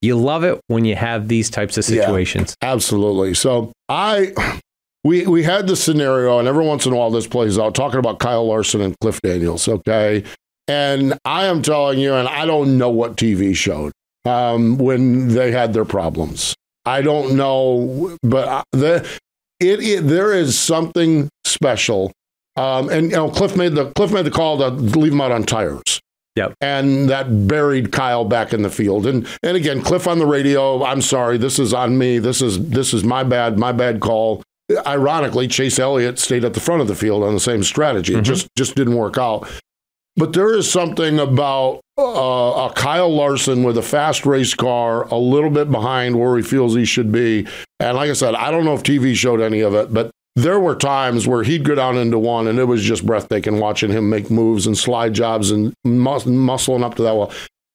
you 0.00 0.16
love 0.16 0.44
it 0.44 0.60
when 0.68 0.84
you 0.84 0.96
have 0.96 1.28
these 1.28 1.50
types 1.50 1.76
of 1.76 1.84
situations. 1.84 2.54
Yeah, 2.62 2.72
absolutely. 2.72 3.34
So 3.34 3.72
I 3.88 4.32
we 5.04 5.26
we 5.26 5.42
had 5.42 5.66
the 5.66 5.76
scenario, 5.76 6.38
and 6.38 6.48
every 6.48 6.64
once 6.64 6.86
in 6.86 6.92
a 6.92 6.96
while 6.96 7.10
this 7.10 7.26
plays 7.26 7.58
out. 7.58 7.74
Talking 7.74 7.98
about 7.98 8.18
Kyle 8.18 8.46
Larson 8.46 8.80
and 8.80 8.98
Cliff 9.00 9.20
Daniels, 9.20 9.68
okay. 9.68 10.24
And 10.68 11.18
I 11.24 11.46
am 11.46 11.62
telling 11.62 11.98
you, 11.98 12.14
and 12.14 12.26
I 12.26 12.44
don't 12.44 12.76
know 12.76 12.90
what 12.90 13.16
TV 13.16 13.54
showed 13.54 13.92
um, 14.24 14.78
when 14.78 15.28
they 15.28 15.52
had 15.52 15.72
their 15.72 15.84
problems. 15.84 16.54
I 16.84 17.02
don't 17.02 17.36
know, 17.36 18.16
but 18.22 18.64
the 18.72 19.06
it, 19.60 19.80
it 19.80 20.06
there 20.06 20.32
is 20.32 20.58
something 20.58 21.28
special. 21.44 22.12
Um, 22.56 22.88
and 22.88 23.10
you 23.10 23.16
know, 23.16 23.28
Cliff 23.28 23.56
made 23.56 23.74
the 23.74 23.92
Cliff 23.92 24.12
made 24.12 24.24
the 24.24 24.30
call 24.30 24.58
to 24.58 24.70
leave 24.70 25.12
them 25.12 25.20
out 25.20 25.30
on 25.30 25.44
tires. 25.44 26.00
Yep. 26.36 26.54
And 26.60 27.08
that 27.08 27.48
buried 27.48 27.92
Kyle 27.92 28.24
back 28.24 28.52
in 28.52 28.62
the 28.62 28.70
field. 28.70 29.06
And 29.06 29.26
and 29.42 29.56
again, 29.56 29.82
Cliff 29.82 30.06
on 30.06 30.18
the 30.18 30.26
radio, 30.26 30.84
I'm 30.84 31.00
sorry, 31.00 31.38
this 31.38 31.58
is 31.58 31.72
on 31.72 31.98
me. 31.98 32.18
This 32.18 32.42
is 32.42 32.68
this 32.68 32.92
is 32.94 33.02
my 33.04 33.24
bad, 33.24 33.58
my 33.58 33.72
bad 33.72 34.00
call. 34.00 34.42
Ironically, 34.86 35.48
Chase 35.48 35.78
Elliott 35.78 36.18
stayed 36.18 36.44
at 36.44 36.52
the 36.54 36.60
front 36.60 36.82
of 36.82 36.88
the 36.88 36.94
field 36.94 37.22
on 37.22 37.32
the 37.34 37.40
same 37.40 37.62
strategy. 37.62 38.12
Mm-hmm. 38.12 38.20
It 38.20 38.24
just 38.24 38.48
just 38.56 38.74
didn't 38.74 38.96
work 38.96 39.16
out. 39.16 39.48
But 40.16 40.32
there 40.32 40.54
is 40.54 40.70
something 40.70 41.18
about 41.18 41.80
uh, 41.98 42.68
a 42.70 42.72
Kyle 42.74 43.14
Larson 43.14 43.62
with 43.62 43.76
a 43.76 43.82
fast 43.82 44.24
race 44.24 44.54
car, 44.54 45.04
a 45.08 45.18
little 45.18 45.50
bit 45.50 45.70
behind 45.70 46.18
where 46.18 46.36
he 46.36 46.42
feels 46.42 46.74
he 46.74 46.86
should 46.86 47.12
be. 47.12 47.46
And 47.80 47.96
like 47.96 48.08
I 48.10 48.14
said, 48.14 48.34
I 48.34 48.50
don't 48.50 48.64
know 48.64 48.74
if 48.74 48.82
TV 48.82 49.14
showed 49.14 49.42
any 49.42 49.60
of 49.60 49.74
it, 49.74 49.92
but 49.92 50.10
there 50.36 50.60
were 50.60 50.76
times 50.76 51.26
where 51.26 51.42
he'd 51.42 51.64
go 51.64 51.74
down 51.74 51.96
into 51.96 52.18
one 52.18 52.46
and 52.46 52.58
it 52.58 52.64
was 52.64 52.84
just 52.84 53.04
breathtaking 53.04 53.58
watching 53.58 53.90
him 53.90 54.10
make 54.10 54.30
moves 54.30 54.66
and 54.66 54.76
slide 54.76 55.14
jobs 55.14 55.50
and 55.50 55.74
mus- 55.82 56.24
muscling 56.24 56.84
up 56.84 56.94
to 56.94 57.02
that 57.02 57.14
wall. 57.16 57.32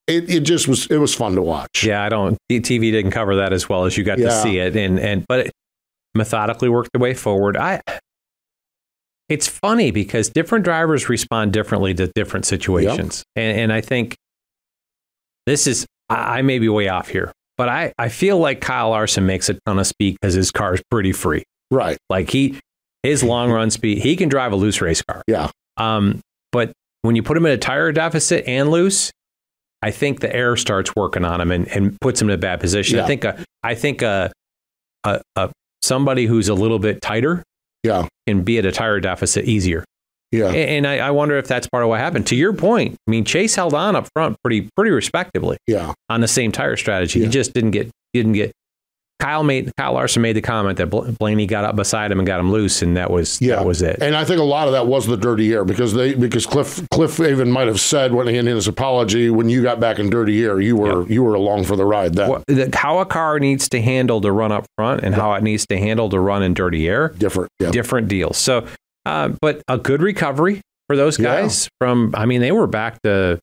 It, 0.07 0.29
it 0.29 0.39
just 0.41 0.67
was 0.67 0.87
it 0.87 0.97
was 0.97 1.13
fun 1.13 1.35
to 1.35 1.41
watch. 1.41 1.83
Yeah, 1.83 2.03
I 2.03 2.09
don't 2.09 2.37
TV 2.51 2.91
didn't 2.91 3.11
cover 3.11 3.35
that 3.37 3.51
as 3.51 3.67
well 3.67 3.85
as 3.85 3.97
you 3.97 4.03
got 4.03 4.19
yeah. 4.19 4.27
to 4.27 4.41
see 4.41 4.59
it 4.59 4.75
and 4.75 4.99
and 4.99 5.25
but 5.27 5.47
it 5.47 5.51
methodically 6.13 6.69
worked 6.69 6.91
the 6.93 6.99
way 6.99 7.13
forward. 7.13 7.57
I 7.57 7.81
it's 9.27 9.47
funny 9.47 9.91
because 9.91 10.29
different 10.29 10.65
drivers 10.65 11.09
respond 11.09 11.53
differently 11.53 11.93
to 11.95 12.07
different 12.07 12.45
situations. 12.45 13.23
Yep. 13.35 13.43
And, 13.43 13.59
and 13.59 13.73
I 13.73 13.81
think 13.81 14.17
this 15.45 15.67
is 15.67 15.87
I, 16.09 16.41
may 16.41 16.59
be 16.59 16.67
way 16.67 16.89
off 16.89 17.07
here, 17.07 17.31
but 17.57 17.69
I, 17.69 17.93
I 17.97 18.09
feel 18.09 18.37
like 18.37 18.59
Kyle 18.59 18.89
Larson 18.89 19.25
makes 19.25 19.47
a 19.47 19.53
ton 19.65 19.79
of 19.79 19.87
speed 19.87 20.17
because 20.19 20.33
his 20.33 20.51
car 20.51 20.73
is 20.73 20.83
pretty 20.91 21.13
free. 21.13 21.43
Right. 21.71 21.97
Like 22.09 22.29
he, 22.29 22.59
his 23.01 23.23
long 23.23 23.49
run 23.49 23.71
speed, 23.71 23.99
he 23.99 24.15
can 24.15 24.29
drive 24.29 24.51
a 24.51 24.55
loose 24.55 24.81
race 24.81 25.01
car. 25.01 25.23
Yeah. 25.27 25.49
Um, 25.77 26.19
but 26.51 26.73
when 27.01 27.15
you 27.15 27.23
put 27.23 27.37
him 27.37 27.45
in 27.45 27.53
a 27.53 27.57
tire 27.57 27.91
deficit 27.91 28.45
and 28.45 28.69
loose, 28.69 29.11
I 29.81 29.91
think 29.91 30.19
the 30.19 30.33
air 30.33 30.55
starts 30.55 30.95
working 30.95 31.25
on 31.25 31.41
him 31.41 31.51
and, 31.51 31.67
and 31.69 31.99
puts 32.01 32.21
him 32.21 32.29
in 32.29 32.35
a 32.35 32.37
bad 32.37 32.59
position. 32.59 32.97
Yeah. 32.97 33.05
I 33.05 33.07
think 33.07 33.23
a, 33.23 33.43
I 33.63 33.73
think 33.73 34.01
a, 34.01 34.31
a, 35.03 35.21
a 35.35 35.51
somebody 35.81 36.25
who's 36.25 36.49
a 36.49 36.53
little 36.53 36.77
bit 36.77 37.01
tighter, 37.01 37.43
yeah, 37.83 38.07
can 38.27 38.43
be 38.43 38.59
at 38.59 38.65
a 38.65 38.71
tire 38.71 38.99
deficit 38.99 39.45
easier. 39.45 39.83
Yeah, 40.31 40.47
and, 40.47 40.85
and 40.85 40.87
I, 40.87 41.07
I, 41.07 41.11
wonder 41.11 41.35
if 41.37 41.47
that's 41.47 41.67
part 41.67 41.83
of 41.83 41.89
what 41.89 41.99
happened. 41.99 42.27
To 42.27 42.35
your 42.35 42.53
point, 42.53 42.95
I 43.07 43.11
mean, 43.11 43.25
Chase 43.25 43.55
held 43.55 43.73
on 43.73 43.95
up 43.95 44.07
front 44.13 44.37
pretty 44.43 44.69
pretty 44.75 44.91
respectably. 44.91 45.57
Yeah, 45.67 45.93
on 46.09 46.21
the 46.21 46.27
same 46.27 46.51
tire 46.51 46.77
strategy, 46.77 47.19
yeah. 47.19 47.25
he 47.25 47.31
just 47.31 47.53
didn't 47.53 47.71
get 47.71 47.89
didn't 48.13 48.33
get 48.33 48.51
Kyle 49.21 49.43
made 49.43 49.71
Kyle 49.77 49.93
Larson 49.93 50.23
made 50.23 50.35
the 50.35 50.41
comment 50.41 50.77
that 50.79 50.87
Blaney 50.87 51.45
got 51.45 51.63
up 51.63 51.75
beside 51.75 52.11
him 52.11 52.19
and 52.19 52.25
got 52.25 52.39
him 52.39 52.51
loose, 52.51 52.81
and 52.81 52.97
that 52.97 53.11
was 53.11 53.39
yeah. 53.39 53.57
that 53.57 53.65
was 53.65 53.83
it. 53.83 54.01
And 54.01 54.15
I 54.15 54.25
think 54.25 54.39
a 54.39 54.43
lot 54.43 54.67
of 54.67 54.73
that 54.73 54.87
was 54.87 55.05
the 55.05 55.15
dirty 55.15 55.53
air 55.53 55.63
because 55.63 55.93
they 55.93 56.15
because 56.15 56.47
Cliff 56.47 56.83
Cliff 56.89 57.19
even 57.19 57.51
might 57.51 57.67
have 57.67 57.79
said 57.79 58.13
when 58.13 58.27
he, 58.27 58.37
in 58.37 58.47
his 58.47 58.67
apology 58.67 59.29
when 59.29 59.47
you 59.47 59.61
got 59.61 59.79
back 59.79 59.99
in 59.99 60.09
dirty 60.09 60.43
air 60.43 60.59
you 60.59 60.75
were 60.75 61.07
you 61.07 61.21
were 61.21 61.35
along 61.35 61.65
for 61.65 61.75
the 61.75 61.85
ride. 61.85 62.15
Then 62.15 62.29
well, 62.29 62.43
the, 62.47 62.71
how 62.73 62.97
a 62.97 63.05
car 63.05 63.39
needs 63.39 63.69
to 63.69 63.81
handle 63.81 64.21
to 64.21 64.31
run 64.31 64.51
up 64.51 64.65
front 64.75 65.03
and 65.03 65.13
how 65.13 65.33
it 65.33 65.43
needs 65.43 65.67
to 65.67 65.77
handle 65.77 66.09
to 66.09 66.19
run 66.19 66.41
in 66.41 66.55
dirty 66.55 66.89
air 66.89 67.09
different 67.09 67.51
different 67.59 68.07
deals. 68.07 68.39
So, 68.39 68.65
uh, 69.05 69.29
but 69.39 69.61
a 69.67 69.77
good 69.77 70.01
recovery 70.01 70.61
for 70.87 70.97
those 70.97 71.17
guys 71.17 71.69
from 71.79 72.15
I 72.17 72.25
mean 72.25 72.41
they 72.41 72.51
were 72.51 72.65
back 72.65 72.99
to 73.03 73.39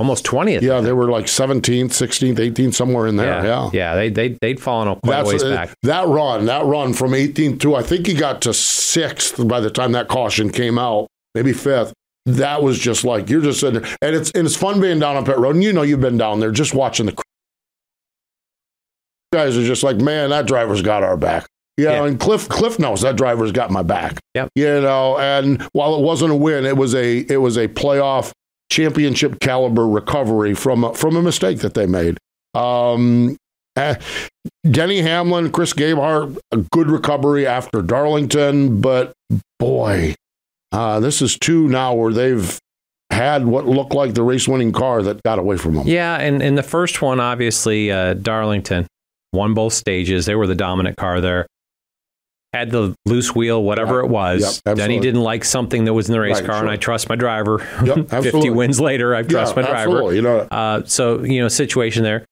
almost 0.00 0.24
20th. 0.24 0.62
Yeah, 0.62 0.80
they 0.80 0.92
were 0.92 1.10
like 1.10 1.26
17th, 1.26 1.90
16th, 1.90 2.36
18th, 2.36 2.74
somewhere 2.74 3.06
in 3.06 3.16
there. 3.16 3.44
Yeah. 3.44 3.44
Yeah, 3.44 3.70
yeah 3.72 3.94
they, 3.94 4.08
they, 4.08 4.28
they'd 4.40 4.58
fallen 4.58 4.88
quite 5.00 5.04
That's, 5.04 5.28
a 5.28 5.32
ways 5.32 5.42
uh, 5.44 5.54
back. 5.54 5.74
That 5.82 6.08
run, 6.08 6.46
that 6.46 6.64
run 6.64 6.94
from 6.94 7.12
18th 7.12 7.60
to, 7.60 7.76
I 7.76 7.82
think 7.82 8.06
he 8.06 8.14
got 8.14 8.40
to 8.42 8.54
sixth 8.54 9.46
by 9.46 9.60
the 9.60 9.70
time 9.70 9.92
that 9.92 10.08
caution 10.08 10.50
came 10.50 10.78
out, 10.78 11.06
maybe 11.34 11.52
fifth. 11.52 11.92
That 12.24 12.62
was 12.62 12.78
just 12.78 13.04
like, 13.04 13.28
you're 13.28 13.42
just 13.42 13.60
sitting 13.60 13.82
there. 13.82 13.96
And 14.00 14.16
it's, 14.16 14.30
and 14.30 14.46
it's 14.46 14.56
fun 14.56 14.80
being 14.80 14.98
down 14.98 15.16
on 15.16 15.26
pit 15.26 15.38
road. 15.38 15.54
And 15.54 15.64
you 15.64 15.72
know, 15.72 15.82
you've 15.82 16.00
been 16.00 16.18
down 16.18 16.40
there 16.40 16.50
just 16.50 16.74
watching 16.74 17.06
the 17.06 17.22
guys 19.32 19.56
are 19.56 19.64
just 19.64 19.82
like, 19.82 19.96
man, 19.98 20.30
that 20.30 20.46
driver's 20.46 20.82
got 20.82 21.02
our 21.02 21.16
back. 21.16 21.46
You 21.76 21.86
know, 21.86 22.04
yeah. 22.04 22.06
and 22.06 22.20
Cliff 22.20 22.48
Cliff 22.48 22.78
knows 22.78 23.00
that 23.02 23.16
driver's 23.16 23.52
got 23.52 23.70
my 23.70 23.82
back. 23.82 24.18
Yep. 24.34 24.50
You 24.54 24.80
know, 24.82 25.18
and 25.18 25.62
while 25.72 25.94
it 25.94 26.02
wasn't 26.02 26.32
a 26.32 26.36
win, 26.36 26.66
it 26.66 26.76
was 26.76 26.94
a 26.94 27.18
it 27.20 27.38
was 27.38 27.56
a 27.56 27.68
playoff 27.68 28.32
championship 28.70 29.40
caliber 29.40 29.86
recovery 29.86 30.54
from 30.54 30.84
a, 30.84 30.94
from 30.94 31.16
a 31.16 31.22
mistake 31.22 31.58
that 31.58 31.74
they 31.74 31.86
made. 31.86 32.16
Um, 32.54 33.36
Uh, 33.76 33.94
Denny 34.68 35.00
Hamlin, 35.00 35.52
Chris 35.52 35.72
Gabehart, 35.72 36.36
a 36.50 36.56
good 36.56 36.90
recovery 36.90 37.46
after 37.46 37.82
Darlington, 37.82 38.80
but 38.80 39.12
boy, 39.60 40.14
uh, 40.72 40.98
this 40.98 41.22
is 41.22 41.38
two 41.38 41.68
now 41.68 41.94
where 41.94 42.12
they've 42.12 42.58
had 43.10 43.46
what 43.46 43.66
looked 43.66 43.94
like 43.94 44.14
the 44.14 44.22
race 44.24 44.48
winning 44.48 44.72
car 44.72 45.02
that 45.02 45.22
got 45.22 45.38
away 45.38 45.56
from 45.56 45.74
them. 45.76 45.86
Yeah, 45.86 46.16
and 46.16 46.42
in 46.42 46.56
the 46.56 46.62
first 46.64 47.00
one, 47.00 47.20
obviously, 47.20 47.92
uh, 47.92 48.14
Darlington 48.14 48.86
won 49.32 49.54
both 49.54 49.72
stages. 49.72 50.26
They 50.26 50.34
were 50.34 50.48
the 50.48 50.56
dominant 50.56 50.96
car 50.96 51.20
there. 51.20 51.46
Had 52.52 52.70
the 52.72 52.96
loose 53.06 53.32
wheel, 53.34 53.62
whatever 53.62 54.00
it 54.00 54.08
was. 54.08 54.60
Yep, 54.66 54.76
Denny 54.76 54.98
didn't 54.98 55.20
like 55.22 55.44
something 55.44 55.84
that 55.84 55.92
was 55.94 56.08
in 56.08 56.12
the 56.12 56.20
race 56.20 56.40
Right, 56.40 56.46
car, 56.46 56.60
and. 56.62 56.68
I 56.70 56.74
trust 56.76 57.08
my 57.08 57.14
driver. 57.14 57.64
Yep, 57.84 58.08
50 58.22 58.50
wins 58.50 58.80
later, 58.80 59.14
I 59.14 59.22
trust 59.22 59.54
Yeah, 59.56 59.62
my 59.62 59.68
driver. 59.68 59.90
absolutely. 59.90 60.16
You 60.16 60.22
know, 60.22 60.38
Uh, 60.50 60.82
so 60.84 61.22
you 61.22 61.40
know, 61.40 61.46
situation 61.48 62.02
there. 62.02 62.24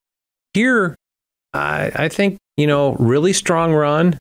Here, 0.55 0.97
I, 1.55 1.93
I 1.95 2.09
think 2.09 2.39
you 2.57 2.67
know, 2.67 2.95
really 2.95 3.33
strong 3.33 3.73
run, 3.73 4.19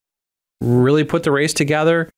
really 0.61 1.03
put 1.03 1.23
the 1.23 1.31
race 1.31 1.53
together. 1.53 2.09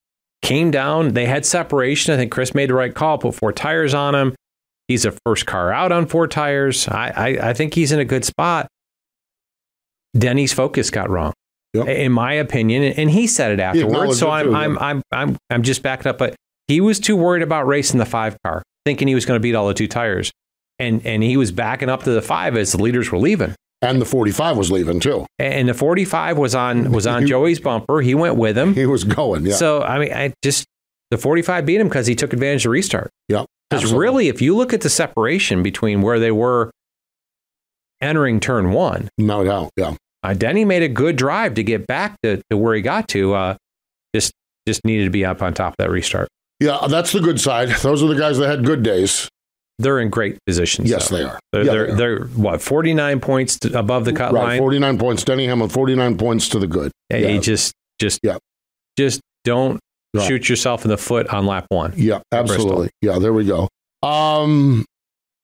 Came 0.42 0.72
down. 0.72 1.14
They 1.14 1.26
had 1.26 1.46
separation. 1.46 2.14
I 2.14 2.18
think 2.18 2.32
Chris 2.32 2.54
made 2.54 2.70
the 2.70 2.74
right 2.74 2.94
call. 2.94 3.18
Put 3.18 3.36
four 3.36 3.54
tires 3.54 3.94
on 3.94 4.14
him. 4.16 4.36
He's 4.90 5.06
a 5.06 5.14
first 5.26 5.46
car 5.46 5.72
out 5.72 5.92
on 5.94 6.06
four 6.06 6.28
tires. 6.28 6.88
I, 6.88 7.12
I, 7.16 7.50
I 7.50 7.54
think 7.54 7.74
he's 7.76 7.92
in 7.94 8.00
a 8.00 8.06
good 8.06 8.26
spot. 8.26 8.68
Denny's 10.18 10.52
focus 10.54 10.90
got 10.90 11.10
wrong, 11.10 11.34
Yep. 11.74 11.88
in 11.88 12.12
my 12.12 12.34
opinion, 12.34 12.82
and 12.84 13.12
he 13.12 13.28
said 13.28 13.52
it 13.52 13.60
afterwards. 13.60 14.18
So 14.18 14.30
I'm, 14.30 14.46
too, 14.48 14.56
I'm, 14.56 14.74
yeah. 14.74 14.80
I'm, 14.80 15.02
I'm, 15.12 15.38
I'm 15.52 15.64
just 15.64 15.84
backing 15.84 16.08
up. 16.08 16.18
But 16.18 16.36
he 16.68 16.82
was 16.82 17.00
too 17.00 17.16
worried 17.16 17.44
about 17.44 17.68
racing 17.68 18.00
the 18.00 18.06
five 18.06 18.38
car, 18.44 18.64
thinking 18.86 19.08
he 19.08 19.16
was 19.16 19.26
going 19.26 19.38
to 19.38 19.42
beat 19.42 19.54
all 19.56 19.68
the 19.68 19.74
two 19.76 19.88
tires, 19.88 20.32
and 20.80 21.06
and 21.06 21.22
he 21.22 21.38
was 21.38 21.52
backing 21.52 21.90
up 21.90 22.04
to 22.04 22.12
the 22.12 22.22
five 22.24 22.58
as 22.58 22.72
the 22.72 22.82
leaders 22.82 23.12
were 23.12 23.20
leaving. 23.20 23.54
and 23.82 24.02
the 24.02 24.06
45 24.06 24.58
was 24.58 24.72
leaving 24.72 25.00
too. 25.00 25.26
And 25.38 25.70
the 25.70 25.74
45 25.74 26.38
was 26.38 26.56
on 26.56 26.92
was 26.92 27.06
on 27.06 27.28
Joey's 27.34 27.60
bumper. 27.60 28.02
He 28.02 28.16
went 28.16 28.36
with 28.36 28.58
him. 28.58 28.74
He 28.74 28.86
was 28.88 29.04
going. 29.04 29.46
Yeah. 29.46 29.54
So 29.56 29.84
I 29.84 30.00
mean, 30.00 30.12
I 30.14 30.34
just 30.44 30.66
the 31.12 31.18
45 31.18 31.66
beat 31.68 31.80
him 31.82 31.88
because 31.88 32.08
he 32.08 32.16
took 32.16 32.34
advantage 32.34 32.62
of 32.62 32.64
the 32.64 32.70
restart. 32.72 33.10
yeah. 33.28 33.46
Because 33.70 33.94
really, 33.94 34.28
if 34.30 34.42
you 34.42 34.56
look 34.58 34.74
at 34.74 34.82
the 34.82 34.90
separation 34.90 35.62
between 35.62 36.02
where 36.02 36.18
they 36.18 36.32
were 36.32 36.72
entering 38.02 38.40
turn 38.40 38.72
one, 38.72 39.10
No 39.18 39.44
doubt. 39.44 39.70
Yeah. 39.78 39.96
Uh, 40.24 40.34
Denny 40.34 40.66
made 40.66 40.84
a 40.84 40.88
good 40.90 41.16
drive 41.16 41.54
to 41.56 41.64
get 41.64 41.88
back 41.88 42.16
to, 42.24 42.42
to 42.50 42.58
where 42.58 42.76
he 42.76 42.82
got 42.82 43.08
to. 43.10 43.34
Uh, 43.34 43.56
just 44.16 44.32
just 44.68 44.84
needed 44.86 45.06
to 45.06 45.10
be 45.10 45.24
up 45.26 45.42
on 45.42 45.54
top 45.54 45.74
of 45.74 45.76
that 45.80 45.90
restart. 45.90 46.28
Yeah. 46.60 46.88
That's 46.90 47.12
the 47.12 47.20
good 47.22 47.40
side. 47.40 47.70
Those 47.82 48.04
are 48.04 48.08
the 48.08 48.16
guys 48.16 48.38
that 48.38 48.48
had 48.50 48.66
good 48.66 48.84
days. 48.84 49.30
They're 49.82 50.00
in 50.00 50.10
great 50.10 50.38
positions. 50.46 50.90
Yes, 50.90 51.08
though. 51.08 51.16
they 51.18 51.24
are. 51.24 51.40
They're, 51.54 51.64
Yeah, 51.64 51.72
they're, 51.72 51.86
they 51.88 51.92
are. 51.94 51.96
they're 51.96 52.26
what 52.28 52.62
49 52.62 53.20
points 53.22 53.60
to, 53.60 53.80
above 53.80 54.04
the 54.04 54.12
cut 54.12 54.34
Right. 54.34 54.44
line. 54.44 54.58
49 54.60 54.98
points. 55.00 55.24
Denny 55.24 55.48
Hamlin, 55.48 55.70
49 55.70 56.18
points 56.18 56.50
to 56.50 56.60
the 56.60 56.68
good. 56.68 56.92
Hey, 57.08 57.36
Yeah. 57.36 57.40
just 57.40 57.74
just 58.00 58.20
Yeah. 58.22 58.38
just 58.98 59.22
don't 59.46 59.80
Right. 60.14 60.28
shoot 60.28 60.50
yourself 60.50 60.84
in 60.84 60.90
the 60.90 60.98
foot 60.98 61.28
on 61.34 61.46
lap 61.46 61.66
one. 61.70 61.94
Yeah, 61.96 62.20
absolutely. 62.34 62.90
Yeah, 63.02 63.20
there 63.20 63.32
we 63.32 63.46
go. 63.46 63.70
Um, 64.04 64.84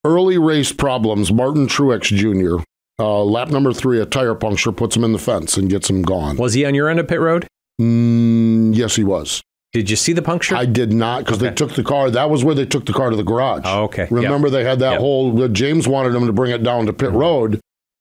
early 0.03 0.37
race 0.37 0.71
problems. 0.73 1.31
Martin 1.31 1.67
Truex 1.67 2.03
Jr. 2.03 2.63
Uh, 2.97 3.23
lap 3.23 3.49
number 3.49 3.73
three, 3.73 3.99
a 3.99 4.05
tire 4.05 4.35
puncture 4.35 4.71
puts 4.71 4.95
him 4.95 5.03
in 5.03 5.11
the 5.11 5.19
fence 5.19 5.57
and 5.57 5.69
gets 5.69 5.89
him 5.89 6.01
gone. 6.01 6.37
Was 6.37 6.53
he 6.53 6.65
on 6.65 6.73
your 6.75 6.87
end 6.89 6.99
of 6.99 7.07
pit 7.07 7.19
road? 7.19 7.45
Mm, 7.81 8.75
yes, 8.75 8.95
he 8.95 9.03
was. 9.03 9.41
Did 9.73 9.89
you 9.89 9.97
see 9.97 10.13
the 10.13 10.21
puncture? 10.21 10.55
I 10.55 10.65
did 10.65 10.93
not 10.93 11.25
because 11.25 11.39
they 11.39 11.51
took 11.51 11.73
the 11.73 11.83
car. 11.83 12.09
That 12.09 12.29
was 12.29 12.45
where 12.45 12.55
they 12.55 12.65
took 12.65 12.85
the 12.85 12.93
car 12.93 13.09
to 13.09 13.15
the 13.17 13.23
garage. 13.23 13.63
oh, 13.65 13.83
okay. 13.83 14.03
Yep. 14.03 14.11
Remember, 14.11 14.49
they 14.49 14.63
had 14.63 14.79
that 14.79 14.91
Yep. 14.93 14.99
whole. 15.01 15.47
James 15.49 15.85
wanted 15.87 16.13
them 16.13 16.25
to 16.27 16.31
bring 16.33 16.51
it 16.51 16.63
down 16.63 16.85
to 16.85 16.93
pit 16.93 17.09
Mm-hmm. 17.09 17.17
road, 17.17 17.59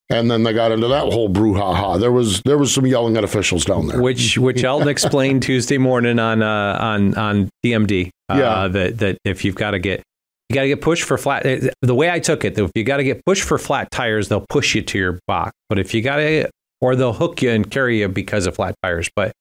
and 0.09 0.31
then 0.31 0.45
they 0.45 0.53
got 0.53 0.71
into 0.71 0.87
that 0.87 1.13
whole 1.13 1.29
brouhaha. 1.29 1.99
There 1.99 2.13
was 2.13 2.41
there 2.43 2.59
was 2.59 2.73
some 2.73 2.87
yelling 2.87 3.17
at 3.17 3.25
officials 3.25 3.65
down 3.65 3.89
there. 3.89 4.01
which 4.01 4.39
which 4.39 4.63
Elton 4.63 4.87
explained 4.87 5.43
Tuesday 5.51 5.79
morning 5.79 6.21
on 6.21 6.41
uh, 6.43 6.79
on 6.81 7.17
on 7.17 7.51
DMD. 7.65 8.11
Uh, 8.31 8.37
Yeah. 8.39 8.69
that 8.69 8.99
that 8.99 9.19
if 9.25 9.45
you've 9.45 9.57
got 9.57 9.73
to 9.73 9.81
get 9.81 10.05
you 10.49 10.55
got 10.55 10.63
to 10.63 10.69
get 10.69 10.81
pushed 10.81 11.05
for 11.05 11.17
flat. 11.19 11.47
eh, 11.47 11.69
The 11.83 11.95
way 11.95 12.11
I 12.11 12.19
took 12.21 12.45
it, 12.45 12.59
if 12.59 12.71
you 12.75 12.85
got 12.85 12.99
to 12.99 13.05
get 13.05 13.25
pushed 13.25 13.43
for 13.45 13.59
flat 13.59 13.91
tires, 13.91 14.29
they'll 14.29 14.45
push 14.49 14.75
you 14.75 14.83
to 14.83 14.99
your 14.99 15.19
box. 15.27 15.53
But 15.69 15.79
if 15.79 15.95
you 15.95 16.03
got 16.03 16.17
to, 16.17 16.51
or 16.81 16.97
they'll 16.97 17.13
hook 17.15 17.41
you 17.43 17.51
and 17.51 17.71
carry 17.71 18.01
you 18.01 18.09
because 18.09 18.47
of 18.47 18.55
flat 18.57 18.75
tires. 18.83 19.09
But 19.17 19.33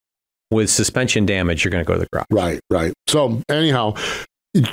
with 0.52 0.70
suspension 0.70 1.26
damage, 1.26 1.64
you're 1.66 1.72
going 1.72 1.84
to 1.84 1.88
go 1.88 1.94
to 1.96 2.00
the 2.00 2.08
garage. 2.12 2.26
Right, 2.32 2.60
right. 2.70 2.94
So 3.08 3.42
anyhow, 3.50 3.96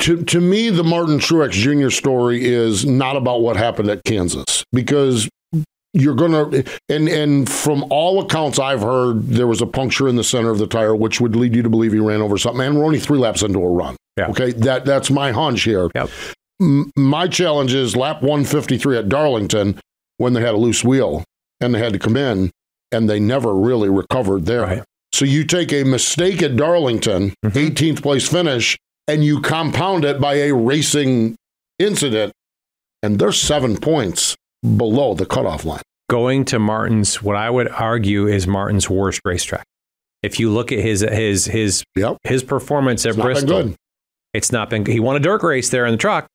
to 0.01 0.23
to 0.25 0.41
me, 0.41 0.69
the 0.71 0.85
Martin 0.85 1.19
Truex 1.19 1.53
Jr. 1.53 1.89
story 1.91 2.45
is 2.45 2.85
not 2.85 3.17
about 3.17 3.41
what 3.41 3.57
happened 3.57 3.89
at 3.89 4.05
Kansas 4.05 4.63
because 4.73 5.29
you're 5.95 6.15
gonna 6.15 6.63
and 6.89 7.09
and 7.09 7.49
from 7.51 7.85
all 7.91 8.21
accounts 8.21 8.59
I've 8.59 8.83
heard, 8.83 9.27
there 9.27 9.47
was 9.47 9.61
a 9.63 9.67
puncture 9.67 10.07
in 10.07 10.17
the 10.17 10.23
center 10.23 10.51
of 10.51 10.59
the 10.59 10.67
tire, 10.67 10.95
which 10.95 11.21
would 11.21 11.35
lead 11.35 11.57
you 11.57 11.63
to 11.63 11.71
believe 11.71 11.93
he 11.93 11.99
ran 11.99 12.21
over 12.21 12.37
something. 12.39 12.61
And 12.65 12.79
we're 12.79 12.85
only 12.85 13.01
three 13.01 13.19
laps 13.19 13.43
into 13.43 13.59
a 13.59 13.69
run. 13.69 13.97
Yeah. 14.17 14.29
Okay, 14.29 14.53
that 14.53 14.85
that's 14.85 15.11
my 15.11 15.33
hunch 15.33 15.63
here. 15.63 15.89
Yep. 15.95 16.11
M- 16.61 16.91
my 16.97 17.27
challenge 17.29 17.73
is 17.75 17.97
lap 17.97 18.23
153 18.23 18.99
at 18.99 19.09
Darlington 19.09 19.79
when 20.19 20.33
they 20.35 20.41
had 20.41 20.55
a 20.55 20.59
loose 20.59 20.85
wheel 20.85 21.25
and 21.61 21.75
they 21.75 21.79
had 21.79 21.93
to 21.93 21.99
come 21.99 22.17
in 22.17 22.51
and 22.93 23.09
they 23.09 23.21
never 23.21 23.55
really 23.55 23.89
recovered 23.89 24.47
there. 24.47 24.63
Right. 24.63 24.83
So 25.13 25.25
you 25.25 25.45
take 25.45 25.73
a 25.73 25.85
mistake 25.85 26.43
at 26.43 26.57
Darlington, 26.57 27.33
Mhm. 27.45 27.57
18th 27.57 28.03
place 28.03 28.29
finish, 28.29 28.77
and 29.09 29.25
you 29.25 29.41
compound 29.41 30.05
it 30.05 30.21
by 30.21 30.35
a 30.35 30.53
racing 30.55 31.37
incident, 31.79 32.33
and 33.03 33.19
they're 33.19 33.33
seven 33.33 33.77
points 33.77 34.37
below 34.77 35.15
the 35.15 35.27
cutoff 35.27 35.65
line. 35.65 35.83
Going 36.11 36.45
to 36.47 36.59
Martin's, 36.59 37.23
what 37.23 37.37
I 37.37 37.49
would 37.51 37.69
argue 37.69 38.27
is 38.27 38.47
Martin's 38.47 38.91
worst 38.91 39.21
racetrack. 39.25 39.65
If 40.23 40.39
you 40.39 40.51
look 40.51 40.71
at 40.73 40.81
his 40.81 41.01
his 41.01 41.47
his 41.47 41.83
Yep. 41.97 42.19
his 42.25 42.43
performance 42.43 43.07
at 43.07 43.17
Bristol. 43.17 43.75
It's 44.35 44.53
not 44.53 44.71
been. 44.71 44.85
He 44.87 45.01
won 45.01 45.17
a 45.17 45.21
dirt 45.21 45.43
race 45.43 45.71
there 45.71 45.87
in 45.87 45.93
the 45.93 45.99
truck, 45.99 46.27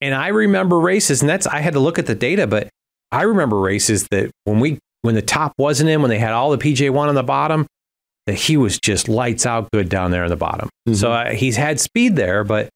and 0.00 0.14
I 0.14 0.28
remember 0.28 0.78
races, 0.80 1.20
and 1.22 1.28
that's 1.28 1.46
I 1.46 1.60
had 1.60 1.74
to 1.74 1.80
look 1.80 1.98
at 1.98 2.06
the 2.06 2.14
data, 2.14 2.46
but 2.46 2.68
I 3.10 3.22
remember 3.22 3.58
races 3.60 4.06
that 4.10 4.30
when 4.44 4.60
we 4.60 4.78
when 5.02 5.14
the 5.14 5.22
top 5.22 5.52
wasn't 5.58 5.90
in, 5.90 6.00
when 6.02 6.08
they 6.10 6.18
had 6.18 6.32
all 6.32 6.50
the 6.50 6.58
PJ 6.58 6.90
one 6.90 7.08
on 7.08 7.14
the 7.14 7.22
bottom, 7.22 7.66
that 8.26 8.34
he 8.34 8.56
was 8.56 8.78
just 8.78 9.08
lights 9.08 9.46
out 9.46 9.68
good 9.72 9.88
down 9.88 10.10
there 10.10 10.24
in 10.24 10.30
the 10.30 10.36
bottom. 10.36 10.68
Mhm. 10.88 10.96
So 10.96 11.12
uh, 11.12 11.30
he's 11.32 11.56
had 11.56 11.80
speed 11.80 12.16
there, 12.16 12.44
but 12.44 12.68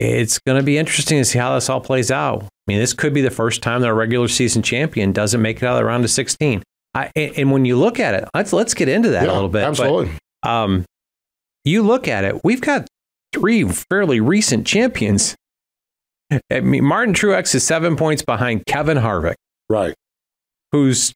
it's 0.00 0.38
going 0.40 0.58
to 0.58 0.64
be 0.64 0.76
interesting 0.78 1.18
to 1.18 1.24
see 1.24 1.38
how 1.38 1.54
this 1.54 1.68
all 1.70 1.80
plays 1.80 2.10
out. 2.10 2.42
I 2.44 2.48
mean, 2.66 2.78
this 2.78 2.92
could 2.94 3.14
be 3.14 3.20
the 3.20 3.30
first 3.30 3.62
time 3.62 3.80
that 3.82 3.88
a 3.88 3.94
regular 3.94 4.26
season 4.28 4.62
champion 4.62 5.12
doesn't 5.12 5.40
make 5.40 5.58
it 5.58 5.62
out 5.64 5.72
of 5.74 5.78
the 5.78 5.84
round 5.84 6.02
of 6.04 6.10
16. 6.10 6.62
I, 6.94 7.10
and, 7.16 7.50
when 7.52 7.64
you 7.64 7.76
look 7.76 7.98
at 8.00 8.14
it, 8.14 8.28
let's 8.34 8.52
let's 8.52 8.72
get 8.74 8.88
into 8.88 9.10
that 9.10 9.26
Yeah, 9.26 9.32
a 9.32 9.34
little 9.34 9.48
bit. 9.48 9.60
but- 9.62 9.68
Absolutely. 9.68 10.12
um, 10.42 10.84
you 11.64 11.82
look 11.82 12.08
at 12.08 12.24
it, 12.24 12.42
we've 12.44 12.60
got 12.60 12.86
three 13.34 13.68
fairly 13.68 14.20
recent 14.20 14.66
champions. 14.66 15.34
I 16.50 16.60
mean, 16.60 16.84
Martin 16.84 17.14
Truex 17.14 17.54
is 17.54 17.66
seven 17.66 17.96
points 17.96 18.22
behind 18.22 18.64
Kevin 18.66 18.96
Harvick, 18.96 19.34
right. 19.68 19.94
who's 20.72 21.12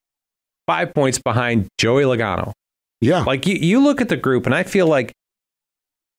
five 0.66 0.92
points 0.94 1.18
behind 1.18 1.68
Joey 1.78 2.02
Logano. 2.02 2.52
Yeah. 3.00 3.22
Like 3.22 3.46
you, 3.46 3.54
you 3.54 3.80
look 3.80 4.00
at 4.00 4.08
the 4.08 4.16
group, 4.16 4.46
and 4.46 4.54
I 4.54 4.64
feel 4.64 4.86
like 4.86 5.12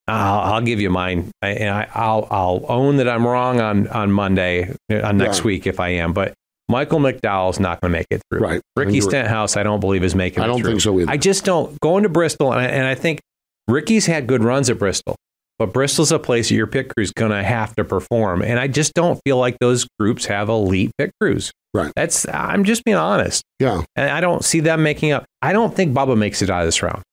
I'll, 0.07 0.53
I'll 0.53 0.61
give 0.61 0.81
you 0.81 0.89
mine, 0.89 1.29
I, 1.41 1.49
and 1.49 1.69
I, 1.69 1.87
I'll 1.93 2.27
I'll 2.31 2.65
own 2.67 2.97
that 2.97 3.07
I'm 3.07 3.27
wrong 3.27 3.61
on 3.61 3.87
on 3.89 4.11
Monday, 4.11 4.73
uh, 4.91 5.01
on 5.01 5.17
next 5.17 5.43
week 5.43 5.67
if 5.67 5.79
I 5.79 5.89
am. 5.89 6.13
But 6.13 6.33
Michael 6.67 6.99
McDowell's 6.99 7.59
not 7.59 7.81
going 7.81 7.91
to 7.93 7.99
make 7.99 8.07
it 8.09 8.21
through. 8.29 8.39
Right. 8.39 8.61
Ricky 8.75 9.01
Stenhouse, 9.01 9.55
I 9.55 9.63
don't 9.63 9.79
believe 9.79 10.03
is 10.03 10.15
making. 10.15 10.43
I 10.43 10.47
don't 10.47 10.59
through. 10.61 10.71
think 10.71 10.81
so 10.81 10.99
either. 10.99 11.11
I 11.11 11.17
just 11.17 11.45
don't 11.45 11.79
going 11.79 12.03
to 12.03 12.09
Bristol, 12.09 12.51
and 12.51 12.61
I, 12.61 12.65
and 12.65 12.87
I 12.87 12.95
think 12.95 13.21
Ricky's 13.67 14.07
had 14.07 14.25
good 14.25 14.43
runs 14.43 14.69
at 14.69 14.79
Bristol, 14.79 15.15
but 15.59 15.73
Bristol's 15.73 16.11
a 16.11 16.17
place 16.17 16.49
that 16.49 16.55
your 16.55 16.65
pit 16.67 16.89
crew's 16.95 17.11
going 17.11 17.31
to 17.31 17.43
have 17.43 17.75
to 17.75 17.83
perform, 17.83 18.41
and 18.41 18.59
I 18.59 18.67
just 18.67 18.93
don't 18.93 19.19
feel 19.25 19.37
like 19.37 19.57
those 19.59 19.85
groups 19.99 20.25
have 20.25 20.49
elite 20.49 20.91
pit 20.97 21.11
crews. 21.21 21.51
Right. 21.73 21.91
That's 21.95 22.27
I'm 22.29 22.63
just 22.63 22.83
being 22.83 22.97
honest, 22.97 23.43
yeah. 23.59 23.83
and 23.95 24.09
I 24.09 24.21
don't 24.21 24.43
see 24.43 24.59
them 24.61 24.81
making 24.81 25.11
up. 25.11 25.25
I 25.41 25.53
don't 25.53 25.75
think 25.75 25.93
Bubba 25.93 26.17
makes 26.17 26.41
it 26.41 26.49
out 26.49 26.61
of 26.61 26.67
this 26.67 26.81
round. 26.81 27.03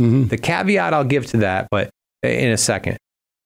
hmm 0.00 0.24
The 0.26 0.36
caveat 0.38 0.92
I'll 0.94 1.04
give 1.04 1.26
to 1.26 1.36
that, 1.38 1.68
but 1.70 1.90
in 2.24 2.50
a 2.50 2.56
second. 2.56 2.96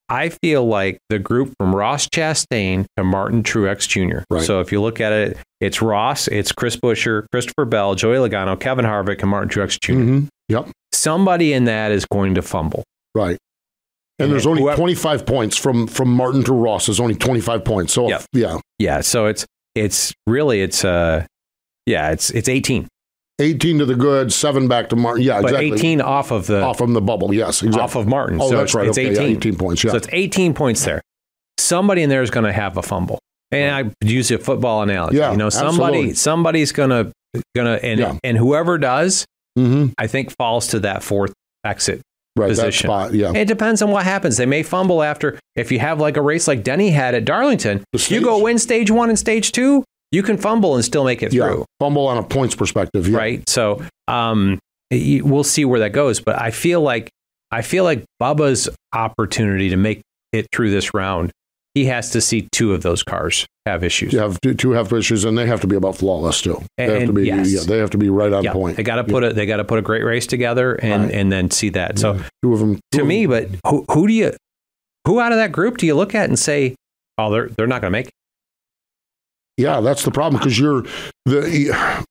I 0.07 0.29
feel 0.29 0.63
like 0.67 0.99
the 1.09 1.17
group 1.17 1.53
from 1.59 1.75
Ross 1.75 2.07
Chastain 2.07 2.85
to 2.95 3.03
Martin 3.03 3.41
Truex 3.41 3.87
Jr. 3.87 4.19
Right. 4.29 4.43
So 4.43 4.59
if 4.59 4.71
you 4.71 4.79
look 4.79 5.01
at 5.01 5.11
it, 5.11 5.37
it's 5.59 5.81
Ross, 5.81 6.27
it's 6.27 6.51
Chris 6.51 6.75
Buescher, 6.75 7.25
Christopher 7.31 7.65
Bell, 7.65 7.95
Joey 7.95 8.17
Logano, 8.17 8.59
Kevin 8.59 8.85
Harvick, 8.85 9.21
and 9.21 9.31
Martin 9.31 9.49
Truex 9.49 9.79
Jr 9.81 9.93
hmm 9.93 10.19
Yep. 10.49 10.69
somebody 10.93 11.53
in 11.53 11.65
that 11.65 11.91
is 11.91 12.05
going 12.05 12.35
to 12.35 12.43
fumble. 12.43 12.83
Right. 13.15 13.37
And 14.17 14.25
And 14.25 14.31
there's 14.33 14.45
only 14.47 14.61
whoever- 14.61 14.77
25 14.77 15.25
points 15.25 15.57
from 15.57 15.87
from 15.87 16.09
Martin 16.09 16.43
to 16.45 16.53
Ross. 16.53 16.85
There's 16.85 16.99
only 16.99 17.15
25 17.15 17.65
points. 17.65 17.93
So 17.93 18.07
Yep. 18.09 18.21
yeah, 18.33 18.57
Yeah, 18.79 19.01
so 19.01 19.25
it's 19.25 19.45
it's 19.75 20.13
really 20.25 20.61
it's 20.61 20.85
uh 20.85 21.25
yeah, 21.85 22.11
it's 22.11 22.29
it's 22.31 22.47
18. 22.49 22.87
18 23.41 23.79
to 23.79 23.85
the 23.85 23.95
good, 23.95 24.31
seven 24.31 24.69
back 24.69 24.87
to 24.89 24.95
Martin. 24.95 25.21
Yeah, 25.23 25.41
But 25.41 25.47
exactly. 25.51 25.73
18 25.73 26.01
off 26.01 26.31
of 26.31 26.47
the 26.47 26.61
off 26.61 26.77
from 26.77 26.93
the 26.93 27.01
bubble. 27.01 27.33
Yes, 27.33 27.61
exactly. 27.61 27.81
off 27.81 27.95
of 27.97 28.07
Martin. 28.07 28.39
oh, 28.41 28.49
so 28.49 28.55
that's 28.57 28.73
right. 28.73 28.87
it's 28.87 28.97
okay, 28.97 29.09
18. 29.09 29.21
yeah, 29.31 29.37
18 29.37 29.55
points. 29.57 29.83
Yeah. 29.83 29.91
So 29.91 29.97
it's 29.97 30.07
18 30.13 30.53
points 30.53 30.85
there. 30.85 31.01
Somebody 31.59 32.01
in 32.03 32.09
there 32.09 32.21
is 32.21 32.29
going 32.29 32.45
to 32.45 32.53
have 32.53 32.77
a 32.77 32.81
fumble. 32.81 33.19
And 33.51 33.75
I 33.75 34.05
use 34.05 34.31
a 34.31 34.37
football 34.37 34.81
analogy. 34.83 35.17
Yeah, 35.17 35.31
you 35.31 35.37
know, 35.37 35.49
somebody 35.49 35.83
absolutely. 35.97 36.13
somebody's 36.15 36.71
gonna 36.71 37.11
gonna 37.55 37.79
and 37.83 37.99
Yeah. 37.99 38.17
and 38.23 38.37
whoever 38.37 38.77
does, 38.77 39.25
Mm-hmm. 39.57 39.93
I 39.97 40.07
think 40.07 40.35
falls 40.37 40.67
to 40.67 40.79
that 40.81 41.03
fourth 41.03 41.31
exit. 41.65 42.01
Right, 42.37 42.47
that 42.47 42.55
Position. 42.55 42.87
spot. 42.87 43.13
Yeah. 43.13 43.31
It 43.33 43.45
depends 43.47 43.81
on 43.81 43.91
what 43.91 44.03
happens. 44.03 44.35
They 44.37 44.45
may 44.45 44.61
fumble 44.61 45.01
after. 45.01 45.39
If 45.55 45.71
you 45.71 45.79
have 45.79 45.99
like 46.01 46.17
a 46.17 46.21
race 46.21 46.47
like 46.49 46.63
Denny 46.63 46.89
had 46.89 47.15
at 47.15 47.23
Darlington, 47.25 47.83
you 48.09 48.21
go 48.21 48.41
win 48.43 48.59
stage 48.59 48.91
one 48.91 49.09
and 49.09 49.17
stage 49.17 49.51
two, 49.53 49.83
you 50.11 50.21
can 50.21 50.37
fumble 50.37 50.75
and 50.75 50.83
still 50.83 51.05
make 51.05 51.23
it 51.23 51.31
Yeah. 51.33 51.47
through. 51.47 51.65
Fumble 51.79 52.07
on 52.07 52.17
a 52.17 52.23
points 52.23 52.53
perspective. 52.55 53.07
Yeah. 53.07 53.17
right? 53.17 53.49
So 53.49 53.81
um, 54.09 54.59
we'll 54.91 55.43
see 55.45 55.63
where 55.65 55.79
that 55.79 55.93
goes. 55.93 56.19
But 56.19 56.39
I 56.41 56.51
feel 56.51 56.81
like 56.81 57.09
I 57.51 57.61
feel 57.61 57.83
like 57.85 58.03
Bubba's 58.21 58.67
opportunity 58.93 59.69
to 59.69 59.77
make 59.77 60.01
it 60.33 60.47
through 60.51 60.71
this 60.71 60.93
round, 60.93 61.31
he 61.75 61.85
has 61.85 62.09
to 62.11 62.21
see 62.21 62.47
two 62.51 62.73
of 62.73 62.81
those 62.81 63.03
cars 63.03 63.45
have 63.67 63.83
issues. 63.83 64.13
You 64.13 64.19
have 64.19 64.39
two, 64.41 64.53
two 64.55 64.71
have 64.71 64.91
issues, 64.93 65.25
and 65.25 65.37
they 65.37 65.45
have 65.45 65.61
to 65.61 65.67
be 65.67 65.75
about 65.75 65.97
flawless 65.97 66.41
too. 66.41 66.61
They 66.77 66.85
have 66.85 66.93
to 66.93 67.03
And- 67.03 67.13
be. 67.15 67.25
yes. 67.27 67.51
Yeah, 67.53 67.61
they 67.67 67.77
have 67.77 67.91
to 67.91 67.97
be 67.99 68.09
right 68.09 68.31
on 68.33 68.43
Yeah, 68.43 68.53
point. 68.53 68.77
they 68.77 68.83
got 68.83 68.95
to 68.95 69.03
put 69.03 69.23
a 69.23 69.33
they 69.33 69.45
got 69.45 69.57
to 69.57 69.63
put 69.65 69.77
a 69.77 69.81
great 69.83 70.03
race 70.03 70.25
together 70.25 70.73
and 70.75 71.03
Right. 71.03 71.13
and 71.13 71.31
then 71.31 71.51
see 71.51 71.69
that. 71.69 71.99
So 71.99 72.19
two 72.41 72.53
of 72.53 72.59
them. 72.59 72.79
to 72.93 73.03
me, 73.03 73.25
but 73.27 73.49
who, 73.67 73.85
who 73.91 74.07
do 74.07 74.13
you 74.13 74.31
who 75.05 75.19
out 75.19 75.31
of 75.31 75.37
that 75.37 75.51
group 75.51 75.77
do 75.77 75.85
you 75.85 75.93
look 75.95 76.15
at 76.15 76.29
and 76.29 76.39
say, 76.39 76.75
oh, 77.19 77.29
they're 77.31 77.49
they're 77.49 77.67
not 77.67 77.81
going 77.81 77.91
to 77.91 77.97
make 77.99 78.07
it? 78.07 78.13
Yeah, 79.57 79.79
that's 79.81 80.03
the 80.03 80.11
problem 80.11 80.39
because 80.39 80.57
you're 80.59 80.83
the 81.25 82.05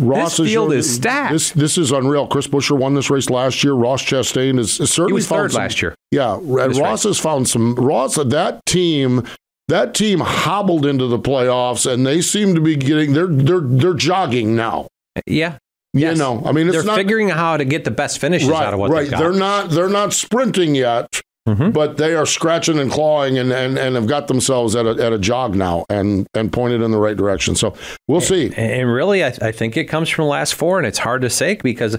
Ross 0.00 0.36
This 0.36 0.48
field 0.50 0.70
your- 0.70 0.78
is 0.78 0.94
stacked. 0.94 1.32
This 1.32 1.50
this 1.52 1.78
is 1.78 1.90
unreal. 1.92 2.26
Chris 2.26 2.46
Buescher 2.46 2.76
won 2.78 2.94
this 2.94 3.10
race 3.10 3.28
last 3.30 3.62
year. 3.64 3.72
Ross 3.74 4.02
Chastain 4.02 4.58
is, 4.58 4.72
is 4.72 4.78
He 4.78 4.86
certainly 4.86 5.22
third 5.22 5.52
some- 5.52 5.62
last 5.62 5.82
year. 5.82 5.94
Yeah, 6.10 6.36
and 6.36 6.76
Ross 6.76 7.02
has 7.04 7.18
found 7.18 7.48
some. 7.48 7.74
Ross 7.74 8.14
that 8.16 8.64
team. 8.66 9.24
That 9.68 9.92
team 9.94 10.20
hobbled 10.20 10.86
into 10.86 11.06
the 11.08 11.18
playoffs, 11.18 11.90
and 11.90 12.06
they 12.06 12.22
seem 12.22 12.54
to 12.54 12.60
be 12.60 12.74
getting. 12.76 13.12
They're 13.12 13.26
they're 13.26 13.60
they're 13.60 13.92
jogging 13.94 14.56
now. 14.56 14.86
Yeah, 15.26 15.56
You 15.92 16.02
Yes. 16.02 16.16
know, 16.18 16.42
I 16.46 16.52
mean, 16.52 16.68
it's 16.68 16.76
they're 16.76 16.84
not 16.84 16.96
figuring 16.96 17.30
out 17.30 17.36
how 17.36 17.56
to 17.58 17.64
get 17.66 17.84
the 17.84 17.90
best 17.90 18.18
finishes 18.18 18.48
right. 18.48 18.66
out 18.66 18.72
of 18.72 18.80
what 18.80 18.90
right. 18.90 19.10
They're 19.10 19.32
not. 19.32 19.70
They're 19.70 19.88
not 19.90 20.12
sprinting 20.14 20.74
yet, 20.74 21.20
Mhm. 21.48 21.72
but 21.72 21.96
they 21.96 22.14
are 22.14 22.26
scratching 22.26 22.78
and 22.78 22.90
clawing, 22.90 23.38
and, 23.38 23.52
and, 23.52 23.78
and 23.78 23.94
have 23.96 24.06
got 24.06 24.28
themselves 24.28 24.76
at 24.76 24.84
a 24.86 24.90
at 25.04 25.12
a 25.12 25.18
jog 25.18 25.54
now, 25.54 25.84
and 25.88 26.26
and 26.34 26.52
pointed 26.52 26.82
in 26.82 26.90
the 26.90 26.98
right 26.98 27.16
direction. 27.16 27.54
So 27.54 27.74
we'll 28.06 28.20
see. 28.20 28.46
And- 28.46 28.56
And 28.58 28.92
really, 28.92 29.24
I, 29.24 29.28
I 29.40 29.52
think 29.52 29.76
it 29.76 29.84
comes 29.84 30.08
from 30.08 30.24
the 30.24 30.30
last 30.30 30.54
four, 30.54 30.78
and 30.78 30.86
it's 30.86 30.98
hard 30.98 31.22
to 31.22 31.30
say 31.30 31.58
because 31.62 31.96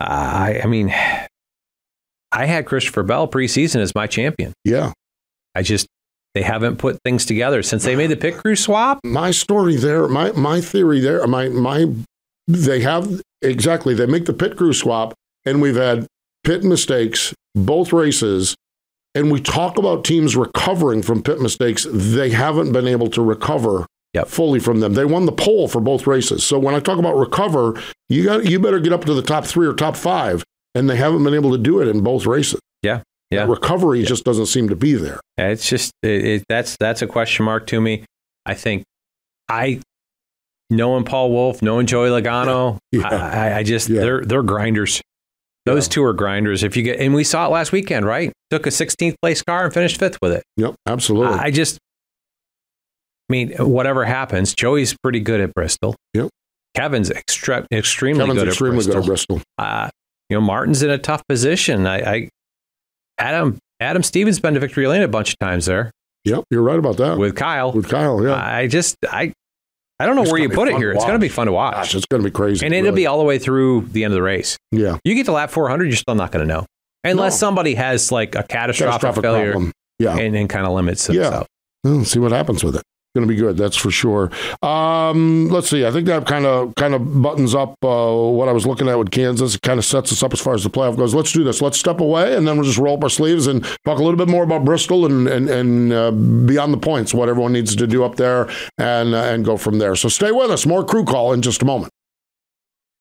I, 0.00 0.60
I 0.64 0.66
mean, 0.66 0.88
I 2.32 2.46
had 2.46 2.66
Christopher 2.66 3.02
Bell 3.02 3.28
preseason 3.28 3.80
as 3.80 3.94
my 3.94 4.06
champion. 4.06 4.52
Yeah. 4.64 4.92
I 5.54 5.62
just 5.62 5.86
they 6.34 6.42
haven't 6.42 6.76
put 6.76 6.98
things 7.04 7.26
together 7.26 7.62
since 7.62 7.82
they 7.84 7.96
made 7.96 8.06
the 8.10 8.16
pit 8.16 8.36
crew 8.36 8.54
swap. 8.54 9.00
my 9.04 9.30
story 9.32 9.76
there, 9.76 10.06
my 10.08 10.30
my 10.32 10.60
theory 10.60 11.00
there, 11.00 11.26
my 11.26 11.48
my 11.48 11.86
they 12.46 12.80
have 12.80 13.20
exactly 13.42 13.94
they 13.94 14.06
make 14.06 14.26
the 14.26 14.32
pit 14.32 14.56
crew 14.56 14.72
swap, 14.72 15.12
and 15.44 15.60
we've 15.60 15.76
had 15.76 16.06
pit 16.44 16.62
mistakes 16.64 17.34
both 17.56 17.92
races, 17.92 18.54
and 19.14 19.30
we 19.32 19.40
talk 19.40 19.78
about 19.78 20.04
teams 20.04 20.36
recovering 20.36 21.02
from 21.02 21.22
pit 21.22 21.40
mistakes. 21.40 21.86
They 21.90 22.30
haven't 22.30 22.72
been 22.72 22.86
able 22.86 23.08
to 23.10 23.22
recover. 23.22 23.86
Yep. 24.14 24.26
Fully 24.28 24.58
from 24.58 24.80
them, 24.80 24.94
they 24.94 25.04
won 25.04 25.26
the 25.26 25.32
pole 25.32 25.68
for 25.68 25.80
both 25.80 26.06
races. 26.06 26.42
So 26.42 26.58
when 26.58 26.74
I 26.74 26.80
talk 26.80 26.98
about 26.98 27.16
recover, 27.16 27.80
you 28.08 28.24
got 28.24 28.44
you 28.44 28.58
better 28.58 28.80
get 28.80 28.92
up 28.92 29.04
to 29.04 29.14
the 29.14 29.22
top 29.22 29.44
three 29.44 29.66
or 29.68 29.72
top 29.72 29.96
five, 29.96 30.42
and 30.74 30.90
they 30.90 30.96
haven't 30.96 31.22
been 31.22 31.34
able 31.34 31.52
to 31.52 31.58
do 31.58 31.80
it 31.80 31.86
in 31.86 32.02
both 32.02 32.26
races. 32.26 32.58
Yeah, 32.82 33.02
yeah. 33.30 33.44
recovery 33.46 34.02
just 34.02 34.24
doesn't 34.24 34.46
seem 34.46 34.68
to 34.68 34.74
be 34.76 34.94
there. 34.94 35.20
It's 35.38 35.68
just 35.68 35.92
it, 36.02 36.24
it, 36.24 36.44
that's 36.48 36.76
that's 36.80 37.02
a 37.02 37.06
question 37.06 37.44
mark 37.44 37.68
to 37.68 37.80
me. 37.80 38.04
I 38.44 38.54
think 38.54 38.82
I 39.48 39.80
knowing 40.70 41.04
Paul 41.04 41.30
Wolfe, 41.30 41.62
knowing 41.62 41.86
Joey 41.86 42.08
Logano, 42.08 42.78
Yeah. 42.92 43.06
I, 43.06 43.16
I- 43.50 43.58
I 43.58 43.62
just 43.62 43.88
Yeah. 43.88 44.00
they're 44.00 44.24
they're 44.24 44.42
grinders. 44.42 45.00
Those 45.74 45.88
two 45.88 46.04
are 46.04 46.12
grinders. 46.12 46.62
If 46.62 46.76
you 46.76 46.82
get 46.82 47.00
and 47.00 47.14
we 47.14 47.24
saw 47.24 47.46
it 47.46 47.50
last 47.50 47.72
weekend, 47.72 48.06
right? 48.06 48.32
Took 48.50 48.66
a 48.66 48.70
16th 48.70 49.14
place 49.22 49.42
car 49.42 49.64
and 49.64 49.74
finished 49.74 49.98
fifth 49.98 50.18
with 50.20 50.32
it. 50.32 50.42
Yep, 50.56 50.74
absolutely. 50.86 51.38
I 51.38 51.50
just, 51.50 51.76
I 51.76 53.32
mean, 53.32 53.52
whatever 53.58 54.04
happens, 54.04 54.54
Joey's 54.54 54.96
pretty 55.02 55.20
good 55.20 55.40
at 55.40 55.54
Bristol. 55.54 55.94
Yep. 56.14 56.28
Kevin's 56.74 57.10
extra, 57.10 57.66
extremely 57.72 58.20
Kevin's 58.20 58.40
good 58.40 58.48
extremely 58.48 58.78
at 58.78 58.84
Bristol. 58.84 58.94
good 58.94 59.02
at 59.02 59.06
Bristol. 59.06 59.42
Uh, 59.58 59.90
you 60.28 60.36
know, 60.36 60.40
Martin's 60.40 60.82
in 60.82 60.90
a 60.90 60.98
tough 60.98 61.22
position. 61.28 61.86
I, 61.86 61.98
I 61.98 62.28
Adam 63.18 63.58
Adam 63.80 64.02
Stevens 64.02 64.40
been 64.40 64.54
to 64.54 64.60
Victory 64.60 64.86
Lane 64.86 65.02
a 65.02 65.08
bunch 65.08 65.32
of 65.32 65.38
times 65.38 65.66
there 65.66 65.90
Yep, 66.24 66.44
you're 66.50 66.62
right 66.62 66.78
about 66.78 66.98
that. 66.98 67.18
with 67.18 67.34
Kyle. 67.34 67.72
With 67.72 67.88
Kyle, 67.88 68.22
yeah. 68.22 68.34
I 68.34 68.66
just 68.66 68.96
I 69.04 69.32
I 70.00 70.06
don't 70.06 70.16
know 70.16 70.22
It's 70.22 70.32
where 70.32 70.40
you 70.40 70.48
put 70.48 70.68
it 70.68 70.76
here. 70.76 70.92
It's 70.92 71.04
going 71.04 71.14
to 71.14 71.20
be 71.20 71.28
fun 71.28 71.46
to 71.46 71.52
watch, 71.52 71.74
Gosh, 71.74 71.94
it's 71.94 72.06
going 72.06 72.22
to 72.22 72.28
be 72.28 72.32
crazy. 72.32 72.64
and 72.64 72.74
it'll 72.74 72.86
really. 72.86 73.02
be 73.02 73.06
all 73.06 73.18
the 73.18 73.24
way 73.24 73.38
through 73.38 73.82
the 73.92 74.02
end 74.04 74.12
of 74.12 74.16
the 74.16 74.22
race. 74.22 74.56
yeah. 74.72 74.96
You 75.04 75.14
get 75.14 75.26
to 75.26 75.32
lap 75.32 75.50
400, 75.50 75.84
you're 75.84 75.96
still 75.96 76.14
not 76.14 76.32
going 76.32 76.46
to 76.46 76.52
know 76.52 76.66
unless 77.04 77.34
No. 77.34 77.46
somebody 77.48 77.74
has 77.74 78.10
like 78.10 78.34
a 78.34 78.42
catastrophic, 78.42 79.00
Catastrophic 79.02 79.22
failure 79.22 79.50
problem. 79.52 79.72
Yeah. 79.98 80.16
and, 80.16 80.34
and 80.34 80.48
kind 80.48 80.66
of 80.66 80.72
limits 80.72 81.08
Yeah. 81.08 81.22
themselves. 81.22 81.48
Well, 81.84 82.04
see 82.04 82.18
what 82.18 82.32
happens 82.32 82.64
with 82.64 82.76
it. 82.76 82.82
Going 83.12 83.26
to 83.26 83.34
be 83.34 83.40
good, 83.40 83.56
that's 83.56 83.76
for 83.76 83.90
sure. 83.90 84.30
Um, 84.62 85.48
let's 85.48 85.68
see. 85.68 85.84
I 85.84 85.90
think 85.90 86.06
that 86.06 86.28
kind 86.28 86.46
of 86.46 86.72
kind 86.76 86.94
of 86.94 87.20
buttons 87.20 87.56
up 87.56 87.74
uh, 87.82 88.14
what 88.14 88.48
I 88.48 88.52
was 88.52 88.68
looking 88.68 88.88
at 88.88 88.96
with 88.96 89.10
Kansas. 89.10 89.56
It 89.56 89.62
kind 89.62 89.80
of 89.80 89.84
sets 89.84 90.12
us 90.12 90.22
up 90.22 90.32
as 90.32 90.40
far 90.40 90.54
as 90.54 90.62
the 90.62 90.70
playoff 90.70 90.96
goes. 90.96 91.12
Let's 91.12 91.32
do 91.32 91.42
this. 91.42 91.60
Let's 91.60 91.76
step 91.76 91.98
away, 91.98 92.36
and 92.36 92.46
then 92.46 92.54
we'll 92.56 92.66
just 92.66 92.78
roll 92.78 92.96
up 92.96 93.02
our 93.02 93.10
sleeves 93.10 93.48
and 93.48 93.64
talk 93.84 93.98
a 93.98 94.02
little 94.04 94.16
bit 94.16 94.28
more 94.28 94.44
about 94.44 94.64
Bristol 94.64 95.06
and 95.06 95.26
and, 95.26 95.50
and 95.50 95.92
uh, 95.92 96.12
beyond 96.12 96.72
the 96.72 96.78
points, 96.78 97.12
what 97.12 97.28
everyone 97.28 97.52
needs 97.52 97.74
to 97.74 97.86
do 97.88 98.04
up 98.04 98.14
there, 98.14 98.48
and 98.78 99.12
uh, 99.12 99.24
and 99.24 99.44
go 99.44 99.56
from 99.56 99.78
there. 99.78 99.96
So 99.96 100.08
stay 100.08 100.30
with 100.30 100.52
us. 100.52 100.64
More 100.64 100.84
crew 100.84 101.04
call 101.04 101.32
in 101.32 101.42
just 101.42 101.62
a 101.62 101.64
moment. 101.64 101.92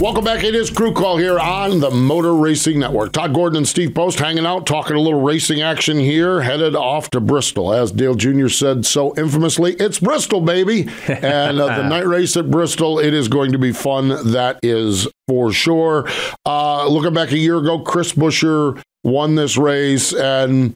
Welcome 0.00 0.24
back. 0.24 0.44
It 0.44 0.54
is 0.54 0.70
Crew 0.70 0.94
Call 0.94 1.18
here 1.18 1.38
on 1.38 1.80
the 1.80 1.90
Motor 1.90 2.32
Racing 2.34 2.78
Network. 2.78 3.12
Todd 3.12 3.34
Gordon 3.34 3.58
and 3.58 3.68
Steve 3.68 3.94
Post 3.94 4.18
hanging 4.18 4.46
out, 4.46 4.66
talking 4.66 4.96
a 4.96 4.98
little 4.98 5.20
racing 5.20 5.60
action 5.60 5.98
here, 5.98 6.40
headed 6.40 6.74
off 6.74 7.10
to 7.10 7.20
Bristol. 7.20 7.74
As 7.74 7.92
Dale 7.92 8.14
Jr. 8.14 8.48
said 8.48 8.86
so 8.86 9.14
infamously, 9.16 9.74
it's 9.74 9.98
Bristol, 9.98 10.40
baby. 10.40 10.88
And 11.06 11.60
uh, 11.60 11.76
the 11.76 11.86
night 11.86 12.06
race 12.06 12.34
at 12.38 12.50
Bristol, 12.50 12.98
it 12.98 13.12
is 13.12 13.28
going 13.28 13.52
to 13.52 13.58
be 13.58 13.72
fun. 13.72 14.08
That 14.32 14.58
is 14.62 15.06
for 15.28 15.52
sure. 15.52 16.08
Uh, 16.46 16.88
looking 16.88 17.12
back 17.12 17.32
a 17.32 17.38
year 17.38 17.58
ago, 17.58 17.80
Chris 17.80 18.14
Buescher 18.14 18.82
won 19.04 19.34
this 19.34 19.58
race, 19.58 20.14
and 20.14 20.72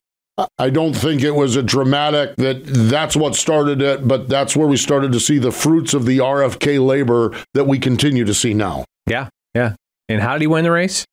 I 0.59 0.71
don't 0.71 0.95
think 0.95 1.23
it 1.23 1.31
was 1.31 1.55
a 1.57 1.63
dramatic 1.63 2.35
that 2.37 2.65
that's 2.65 3.15
what 3.15 3.37
started 3.37 3.81
it, 3.81 4.07
but 4.09 4.29
that's 4.29 4.57
where 4.57 4.67
we 4.67 4.77
started 4.77 5.13
to 5.13 5.21
see 5.21 5.39
the 5.39 5.53
fruits 5.53 5.95
of 5.95 6.07
the 6.07 6.19
RFK 6.19 6.85
labor 6.85 7.37
that 7.55 7.65
we 7.67 7.79
continue 7.79 8.25
to 8.25 8.35
see 8.35 8.53
now. 8.53 8.85
Yeah, 9.07 9.29
yeah. 9.55 9.75
And 10.09 10.21
how 10.21 10.33
did 10.33 10.41
he 10.41 10.47
win 10.49 10.65
the 10.65 10.73
race? 10.73 11.05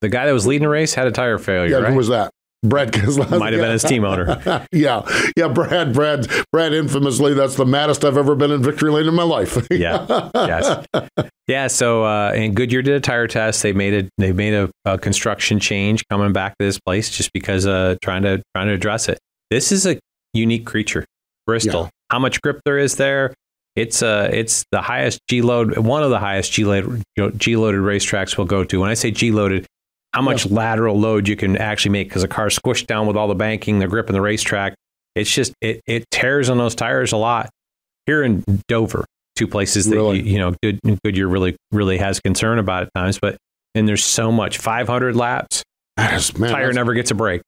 The 0.00 0.08
guy 0.08 0.24
that 0.26 0.32
was 0.32 0.46
leading 0.46 0.62
the 0.64 0.70
race 0.70 0.94
had 0.94 1.06
a 1.06 1.10
tire 1.10 1.38
failure, 1.38 1.70
Yeah, 1.70 1.82
right? 1.82 1.90
who 1.90 1.96
was 1.96 2.08
that? 2.08 2.30
Brad 2.64 2.92
Keselowski. 2.92 3.38
Might 3.38 3.52
have 3.52 3.62
been 3.62 3.70
his 3.70 3.82
team 3.84 4.04
owner. 4.04 4.66
yeah, 4.72 5.02
yeah, 5.36 5.48
Brad, 5.48 5.92
Brad, 5.92 6.26
Brad. 6.52 6.72
Infamously, 6.72 7.34
that's 7.34 7.56
the 7.56 7.66
maddest 7.66 8.04
I've 8.04 8.16
ever 8.16 8.34
been 8.34 8.50
in 8.50 8.62
victory 8.62 8.90
lane 8.90 9.06
in 9.06 9.14
my 9.14 9.22
life. 9.22 9.56
Yeah. 9.76 10.30
yes. 10.34 10.86
Yeah. 11.48 11.66
So, 11.66 12.04
uh, 12.04 12.32
and 12.34 12.54
Goodyear 12.56 12.82
did 12.82 12.94
a 12.94 13.00
tire 13.00 13.26
test. 13.28 13.62
They 13.62 13.72
made 13.72 14.06
a 14.06 14.08
they 14.16 14.32
made 14.32 14.54
a, 14.54 14.70
a 14.84 14.96
construction 14.96 15.60
change 15.60 16.02
coming 16.08 16.32
back 16.32 16.56
to 16.58 16.64
this 16.64 16.78
place 16.80 17.10
just 17.10 17.32
because 17.32 17.66
uh 17.66 17.96
trying 18.02 18.22
to 18.22 18.42
trying 18.54 18.68
to 18.68 18.72
address 18.72 19.08
it. 19.08 19.18
This 19.50 19.72
is 19.72 19.86
a 19.86 19.98
unique 20.32 20.64
creature, 20.66 21.04
Bristol. 21.46 21.82
Yeah. 21.82 21.90
How 22.10 22.18
much 22.18 22.40
grip 22.40 22.60
there 22.64 22.78
is 22.78 22.96
there? 22.96 23.34
It's 23.74 24.02
uh 24.02 24.30
it's 24.32 24.64
the 24.72 24.80
highest 24.80 25.20
G 25.28 25.42
load, 25.42 25.76
one 25.76 26.02
of 26.02 26.10
the 26.10 26.18
highest 26.18 26.52
G 26.52 26.64
load 26.64 27.02
G 27.36 27.56
loaded 27.56 27.80
racetracks 27.80 28.38
we'll 28.38 28.46
go 28.46 28.64
to. 28.64 28.80
When 28.80 28.88
I 28.90 28.94
say 28.94 29.10
G 29.10 29.30
loaded, 29.30 29.66
how 30.16 30.22
much 30.22 30.46
lateral 30.50 30.98
load 30.98 31.28
you 31.28 31.36
can 31.36 31.58
actually 31.58 31.90
make 31.90 32.08
because 32.08 32.22
a 32.22 32.28
car's 32.28 32.58
squished 32.58 32.86
down 32.86 33.06
with 33.06 33.16
all 33.16 33.28
the 33.28 33.34
banking, 33.34 33.78
the 33.80 33.86
grip, 33.86 34.06
and 34.06 34.14
the 34.14 34.20
racetrack. 34.20 34.74
It's 35.14 35.30
just 35.30 35.52
it 35.60 35.82
it 35.86 36.04
tears 36.10 36.48
on 36.48 36.56
those 36.56 36.74
tires 36.74 37.12
a 37.12 37.16
lot. 37.18 37.50
Here 38.06 38.22
in 38.22 38.42
Dover, 38.68 39.04
two 39.34 39.46
places 39.46 39.86
that 39.86 39.96
Really? 39.96 40.22
you, 40.22 40.32
you 40.32 40.38
know 40.38 40.54
Good, 40.62 40.80
Goodyear 41.04 41.28
really 41.28 41.56
really 41.70 41.98
has 41.98 42.18
concern 42.20 42.58
about 42.58 42.84
at 42.84 42.88
times, 42.94 43.18
but 43.20 43.36
and 43.74 43.86
there's 43.86 44.02
so 44.04 44.32
much 44.32 44.56
500 44.56 45.14
laps, 45.14 45.62
is, 45.98 46.38
man, 46.38 46.50
tire 46.50 46.72
never 46.72 46.94
gets 46.94 47.10
a 47.10 47.14
break. 47.14 47.42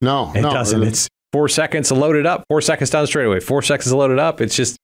No, 0.00 0.30
It 0.32 0.42
no, 0.42 0.52
doesn't. 0.52 0.82
It's 0.84 1.08
four 1.32 1.48
seconds 1.48 1.88
to 1.88 1.94
load 1.94 2.14
it 2.14 2.26
up, 2.26 2.44
four 2.48 2.60
seconds 2.60 2.90
down 2.90 3.02
the 3.02 3.08
straightaway, 3.08 3.40
four 3.40 3.62
seconds 3.62 3.88
to 3.88 3.96
load 3.96 4.12
it 4.12 4.18
up. 4.20 4.40
It's 4.40 4.54
just 4.54 4.76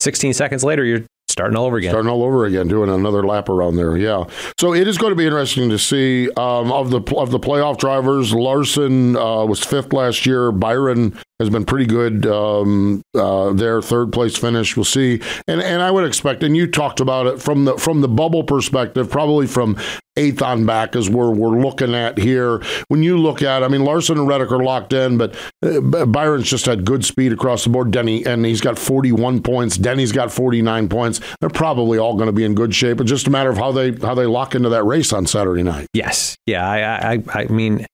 16 0.00 0.32
seconds 0.32 0.64
later, 0.64 0.84
you're 0.84 1.04
starting 1.30 1.56
all 1.56 1.66
over 1.66 1.76
again. 1.76 1.90
Starting 1.90 2.10
all 2.10 2.22
over 2.22 2.44
again, 2.44 2.68
doing 2.68 2.90
another 2.90 3.26
lap 3.26 3.48
around 3.48 3.76
there. 3.76 3.96
Yeah. 3.96 4.24
So 4.58 4.74
it 4.74 4.86
is 4.86 4.98
going 4.98 5.12
to 5.12 5.16
be 5.16 5.24
interesting 5.24 5.70
to 5.70 5.78
see 5.78 6.28
um, 6.36 6.72
of 6.72 6.90
the 6.90 7.00
of 7.16 7.30
the 7.30 7.38
playoff 7.38 7.78
drivers. 7.78 8.34
Larson 8.34 9.16
uh, 9.16 9.44
was 9.44 9.60
fifth 9.60 9.92
last 9.92 10.26
year. 10.26 10.52
Byron 10.52 11.18
has 11.40 11.50
been 11.50 11.64
pretty 11.64 11.86
good 11.86 12.26
um, 12.26 13.02
uh, 13.16 13.52
there, 13.52 13.82
third 13.82 14.12
place 14.12 14.36
finish. 14.36 14.76
We'll 14.76 14.84
see. 14.84 15.20
And 15.48 15.60
and 15.60 15.82
I 15.82 15.90
would 15.90 16.04
expect, 16.04 16.44
and 16.44 16.56
you 16.56 16.66
talked 16.66 17.00
about 17.00 17.26
it 17.26 17.42
from 17.42 17.64
the 17.64 17.76
from 17.78 18.02
the 18.02 18.08
bubble 18.08 18.44
perspective, 18.44 19.10
probably 19.10 19.46
from 19.46 19.76
eighth 20.16 20.42
on 20.42 20.66
back 20.66 20.94
is 20.94 21.08
where 21.08 21.30
we're 21.30 21.58
looking 21.60 21.94
at 21.94 22.18
here. 22.18 22.62
When 22.88 23.02
you 23.02 23.16
look 23.16 23.42
at, 23.42 23.62
I 23.62 23.68
mean, 23.68 23.84
Larson 23.84 24.18
and 24.18 24.28
Reddick 24.28 24.52
are 24.52 24.62
locked 24.62 24.92
in, 24.92 25.16
but 25.16 25.34
uh, 25.62 25.80
Byron's 26.06 26.50
just 26.50 26.66
had 26.66 26.84
good 26.84 27.04
speed 27.04 27.32
across 27.32 27.64
the 27.64 27.70
board. 27.70 27.90
Denny 27.90 28.24
and 28.26 28.44
he's 28.44 28.60
got 28.60 28.78
41 28.78 29.42
points. 29.42 29.78
Denny's 29.78 30.12
got 30.12 30.30
49 30.30 30.88
points. 30.88 31.20
They're 31.40 31.48
probably 31.48 31.98
all 31.98 32.14
going 32.14 32.26
to 32.26 32.32
be 32.32 32.44
in 32.44 32.54
good 32.54 32.74
shape. 32.74 33.00
It's 33.00 33.10
just 33.10 33.26
a 33.26 33.30
matter 33.30 33.50
of 33.50 33.56
how 33.56 33.72
they 33.72 33.92
how 33.92 34.14
they 34.14 34.26
lock 34.26 34.54
into 34.54 34.68
that 34.68 34.84
race 34.84 35.12
on 35.12 35.26
Saturday 35.26 35.62
night. 35.62 35.86
Yes. 35.94 36.36
Yeah. 36.46 36.68
I 36.68 37.14
I, 37.14 37.22
I 37.32 37.44
mean. 37.46 37.86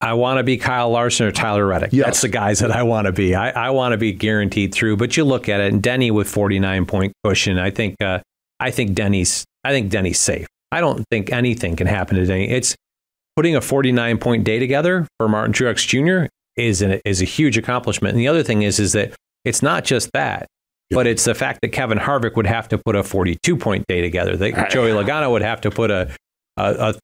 I 0.00 0.14
want 0.14 0.38
to 0.38 0.42
be 0.42 0.56
Kyle 0.56 0.90
Larson 0.90 1.26
or 1.26 1.30
Tyler 1.32 1.66
Reddick. 1.66 1.90
Yes. 1.92 2.06
That's 2.06 2.20
the 2.22 2.28
guys 2.28 2.60
that 2.60 2.70
I 2.70 2.82
want 2.84 3.06
to 3.06 3.12
be. 3.12 3.34
I, 3.34 3.50
I 3.50 3.70
want 3.70 3.92
to 3.92 3.98
be 3.98 4.12
guaranteed 4.12 4.72
through. 4.74 4.96
But 4.96 5.16
you 5.16 5.24
look 5.24 5.48
at 5.48 5.60
it, 5.60 5.72
and 5.72 5.82
Denny 5.82 6.10
with 6.10 6.28
49 6.28 6.86
point 6.86 7.12
cushion. 7.24 7.58
I 7.58 7.70
think 7.70 7.96
uh, 8.02 8.20
I 8.58 8.70
think 8.70 8.94
Denny's 8.94 9.44
I 9.64 9.72
think 9.72 9.90
Denny's 9.90 10.18
safe. 10.18 10.46
I 10.72 10.80
don't 10.80 11.04
think 11.10 11.30
anything 11.32 11.76
can 11.76 11.86
happen 11.86 12.16
to 12.16 12.24
Denny. 12.24 12.48
It's 12.48 12.74
putting 13.36 13.56
a 13.56 13.60
49 13.60 14.18
point 14.18 14.44
day 14.44 14.58
together 14.58 15.06
for 15.18 15.28
Martin 15.28 15.52
Truex 15.52 15.86
Jr. 15.86 16.28
is 16.56 16.80
an, 16.80 17.00
is 17.04 17.20
a 17.20 17.24
huge 17.26 17.58
accomplishment. 17.58 18.12
And 18.14 18.20
the 18.20 18.28
other 18.28 18.42
thing 18.42 18.62
is 18.62 18.78
is 18.80 18.92
that 18.94 19.12
it's 19.44 19.62
not 19.62 19.84
just 19.84 20.10
that, 20.14 20.46
Yeah. 20.90 20.94
but 20.96 21.06
it's 21.06 21.24
the 21.24 21.34
fact 21.34 21.60
that 21.62 21.68
Kevin 21.72 21.98
Harvick 21.98 22.36
would 22.36 22.46
have 22.46 22.68
to 22.68 22.78
put 22.78 22.96
a 22.96 23.02
42 23.02 23.56
point 23.56 23.84
day 23.86 24.00
together. 24.00 24.36
That 24.36 24.70
Joey 24.70 24.90
Logano 24.90 25.30
would 25.30 25.42
have 25.42 25.60
to 25.62 25.70
put 25.70 25.90
a 25.90 26.10
a, 26.56 26.90
a 26.90 26.94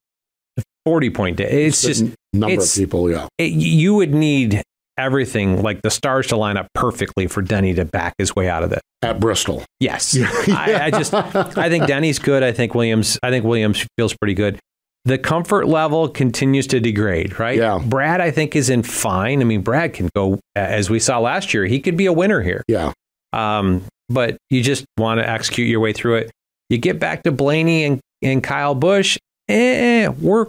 40 0.86 1.10
point 1.10 1.36
day. 1.36 1.66
It's 1.66 1.82
just 1.82 2.04
number 2.32 2.52
it's- 2.54 2.76
of 2.76 2.80
people. 2.82 3.10
Yeah. 3.10 3.26
it, 3.38 3.52
you 3.52 3.94
would 3.94 4.14
need 4.14 4.62
everything 4.98 5.62
like 5.62 5.82
the 5.82 5.90
stars 5.90 6.28
to 6.28 6.36
line 6.36 6.56
up 6.56 6.68
perfectly 6.74 7.26
for 7.26 7.42
Denny 7.42 7.74
to 7.74 7.84
back 7.84 8.14
his 8.16 8.34
way 8.34 8.48
out 8.48 8.62
of 8.62 8.72
it. 8.72 8.80
At 9.02 9.20
Bristol. 9.20 9.62
Yes, 9.78 10.16
I, 10.48 10.86
I 10.86 10.90
just 11.02 11.12
I 11.12 11.68
think 11.68 11.86
Denny's 11.86 12.18
good. 12.18 12.42
I 12.42 12.52
think 12.52 12.74
Williams. 12.74 13.18
I 13.22 13.30
think 13.30 13.44
Williams 13.44 13.86
feels 13.98 14.14
pretty 14.14 14.32
good. 14.34 14.58
The 15.04 15.18
comfort 15.18 15.68
level 15.68 16.08
continues 16.08 16.66
to 16.68 16.80
degrade, 16.80 17.38
right? 17.38 17.56
Yeah. 17.58 17.78
Brad, 17.84 18.20
I 18.20 18.30
think, 18.32 18.56
is 18.56 18.70
in 18.70 18.82
fine. 18.82 19.40
I 19.40 19.44
mean, 19.44 19.60
Brad 19.60 19.92
can 19.92 20.08
go 20.16 20.40
as 20.56 20.88
we 20.90 20.98
saw 20.98 21.18
last 21.20 21.52
year. 21.54 21.64
He 21.66 21.78
could 21.78 21.96
be 21.96 22.06
a 22.06 22.12
winner 22.12 22.40
here. 22.42 22.64
Yeah. 22.66 22.92
Um, 23.32 23.84
but 24.08 24.36
you 24.50 24.62
just 24.62 24.84
want 24.98 25.20
to 25.20 25.28
execute 25.28 25.68
your 25.68 25.78
way 25.80 25.92
through 25.92 26.16
it. 26.16 26.30
You 26.70 26.78
get 26.78 26.98
back 26.98 27.22
to 27.24 27.30
Blaney 27.32 27.84
and, 27.84 28.00
and 28.22 28.42
Kyle 28.42 28.74
Busch. 28.74 29.16
Eh, 29.48 30.08
we're 30.08 30.46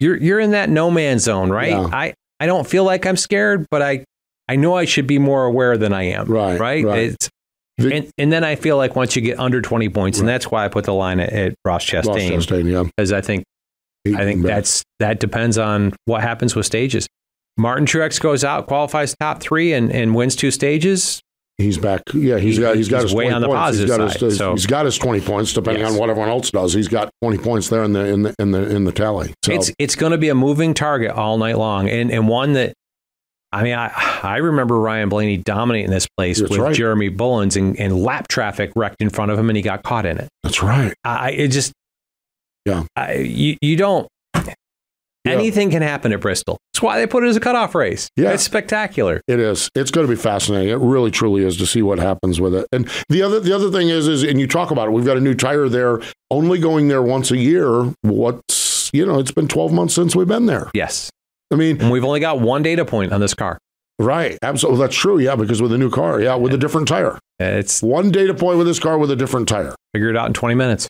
you're 0.00 0.16
you're 0.16 0.40
in 0.40 0.50
that 0.52 0.68
no 0.68 0.90
man's 0.90 1.22
zone, 1.22 1.50
right? 1.50 1.70
Yeah. 1.70 1.88
I 1.92 2.14
I 2.40 2.46
don't 2.46 2.66
feel 2.66 2.84
like 2.84 3.06
I'm 3.06 3.16
scared, 3.16 3.66
but 3.70 3.82
I 3.82 4.04
I 4.48 4.56
know 4.56 4.74
I 4.74 4.84
should 4.84 5.06
be 5.06 5.18
more 5.18 5.44
aware 5.44 5.76
than 5.76 5.92
I 5.92 6.04
am. 6.04 6.26
Right, 6.28 6.58
Right. 6.60 6.84
right. 6.84 6.98
It's, 7.10 7.28
The- 7.78 7.92
and, 7.94 8.10
and 8.16 8.32
then 8.32 8.44
I 8.44 8.54
feel 8.56 8.76
like 8.76 8.94
once 8.96 9.16
you 9.16 9.22
get 9.22 9.38
under 9.40 9.60
20 9.60 9.88
points, 9.88 10.18
and 10.20 10.28
that's 10.28 10.50
why 10.50 10.64
I 10.64 10.68
put 10.68 10.84
the 10.84 10.94
line 10.94 11.18
at, 11.20 11.32
at 11.32 11.54
Ross 11.64 11.92
Ross 11.92 12.06
Chastain, 12.06 12.30
Chastain, 12.36 12.70
yeah. 12.70 12.84
because 12.84 13.12
I 13.12 13.20
think 13.20 13.44
I 14.06 14.22
think 14.24 14.42
that's 14.44 14.82
that 15.00 15.18
depends 15.18 15.58
on 15.58 15.94
what 16.04 16.22
happens 16.22 16.54
with 16.54 16.64
stages. 16.66 17.06
Martin 17.58 17.86
Truex 17.86 18.20
goes 18.20 18.44
out, 18.44 18.66
qualifies 18.66 19.16
top 19.18 19.40
three, 19.40 19.72
and, 19.72 19.90
and 19.90 20.14
wins 20.14 20.36
two 20.36 20.50
stages. 20.50 21.20
He's 21.58 21.78
back. 21.78 22.02
Yeah, 22.12 22.38
he's 22.38 22.56
He- 22.56 22.62
got 22.62 22.76
he's 22.76 22.88
got 22.88 22.96
he's 23.00 23.10
his 23.10 23.14
way 23.14 23.24
20 23.24 23.34
on 23.34 23.40
the 23.40 23.46
points. 23.48 23.58
positive 23.60 23.88
he's 23.88 23.96
got 23.96 24.10
side, 24.12 24.20
His, 24.20 24.36
so- 24.36 24.52
he's 24.52 24.66
got 24.66 24.84
his 24.84 24.98
twenty 24.98 25.20
points, 25.22 25.52
depending 25.54 25.82
Yes. 25.84 25.92
on 25.92 25.98
what 25.98 26.10
everyone 26.10 26.28
else 26.28 26.50
does. 26.50 26.74
He's 26.74 26.88
got 26.88 27.10
twenty 27.22 27.38
points 27.38 27.68
there 27.70 27.82
in 27.82 27.92
the 27.94 28.04
in 28.04 28.22
the 28.22 28.34
in 28.38 28.50
the 28.50 28.76
in 28.76 28.84
the 28.84 28.92
tally. 28.92 29.32
So 29.44 29.52
It's 29.52 29.72
it's 29.78 29.94
going 29.94 30.12
to 30.12 30.18
be 30.18 30.28
a 30.28 30.34
moving 30.34 30.74
target 30.74 31.12
all 31.12 31.38
night 31.38 31.56
long, 31.58 31.88
and 31.88 32.10
and 32.10 32.28
one 32.28 32.52
that. 32.54 32.74
I 33.52 33.62
mean, 33.62 33.74
I, 33.74 33.90
I 34.22 34.36
remember 34.38 34.78
Ryan 34.78 35.08
Blaney 35.08 35.36
dominating 35.38 35.88
this 35.90 36.06
place 36.18 36.40
That's 36.40 36.50
with 36.50 36.60
right. 36.60 36.74
Jeremy 36.74 37.08
Bullens 37.10 37.56
and, 37.56 37.78
and 37.78 38.02
lap 38.02 38.28
traffic 38.28 38.72
wrecked 38.76 38.96
in 39.00 39.08
front 39.08 39.30
of 39.30 39.38
him, 39.38 39.48
and 39.48 39.56
he 39.56 39.62
got 39.62 39.82
caught 39.82 40.04
in 40.04 40.18
it. 40.18 40.28
that's 40.42 40.62
right. 40.62 40.92
I 41.04 41.30
it 41.30 41.48
just 41.48 41.72
Yeah. 42.66 42.82
I, 42.96 43.14
you 43.14 43.56
you 43.62 43.76
don't 43.76 44.08
anything 45.26 45.70
can 45.70 45.82
happen 45.82 46.12
at 46.12 46.20
Bristol. 46.20 46.58
That's 46.72 46.82
why 46.82 46.98
they 46.98 47.06
put 47.06 47.24
it 47.24 47.28
as 47.28 47.36
a 47.36 47.40
cutoff 47.40 47.74
race. 47.74 48.08
Yeah. 48.16 48.32
it's 48.32 48.42
spectacular. 48.42 49.20
It 49.26 49.40
is. 49.40 49.68
It's 49.74 49.90
going 49.90 50.06
to 50.06 50.10
be 50.12 50.20
fascinating. 50.20 50.68
It 50.68 50.78
really, 50.78 51.10
truly 51.10 51.44
is 51.44 51.56
to 51.58 51.66
see 51.66 51.82
what 51.82 51.98
happens 51.98 52.40
with 52.40 52.54
it. 52.54 52.66
And 52.72 52.88
the 53.08 53.22
other, 53.22 53.40
the 53.40 53.52
other 53.54 53.70
thing 53.70 53.88
is, 53.88 54.06
is, 54.08 54.22
and 54.22 54.38
you 54.40 54.46
talk 54.46 54.70
about 54.70 54.88
it. 54.88 54.90
We've 54.90 55.04
got 55.06 55.16
a 55.16 55.20
new 55.20 55.34
tire 55.34 55.68
there, 55.68 56.00
only 56.30 56.58
going 56.58 56.88
there 56.88 57.02
once 57.02 57.30
a 57.30 57.36
year. 57.38 57.92
What's 58.02 58.90
you 58.92 59.04
know, 59.06 59.18
it's 59.18 59.32
been 59.32 59.48
twelve 59.48 59.72
months 59.72 59.94
since 59.94 60.14
we've 60.14 60.28
been 60.28 60.46
there. 60.46 60.70
Yes, 60.74 61.10
I 61.52 61.56
mean, 61.56 61.80
and 61.80 61.90
we've 61.90 62.04
only 62.04 62.20
got 62.20 62.40
one 62.40 62.62
data 62.62 62.84
point 62.84 63.12
on 63.12 63.20
this 63.20 63.34
car. 63.34 63.58
right? 63.98 64.38
Absolutely, 64.42 64.80
that's 64.80 64.96
true. 64.96 65.18
Yeah, 65.18 65.34
because 65.36 65.60
with 65.62 65.72
a 65.72 65.78
new 65.78 65.90
car, 65.90 66.20
yeah, 66.20 66.34
with 66.36 66.52
a 66.54 66.58
different 66.58 66.86
tire, 66.88 67.18
It's 67.38 67.82
one 67.82 68.10
data 68.10 68.34
point 68.34 68.58
with 68.58 68.66
this 68.66 68.78
car 68.78 68.96
with 68.98 69.10
a 69.10 69.16
different 69.16 69.48
tire. 69.48 69.74
Figure 69.94 70.10
it 70.10 70.16
out 70.16 70.26
in 70.28 70.34
twenty 70.34 70.54
minutes. 70.54 70.88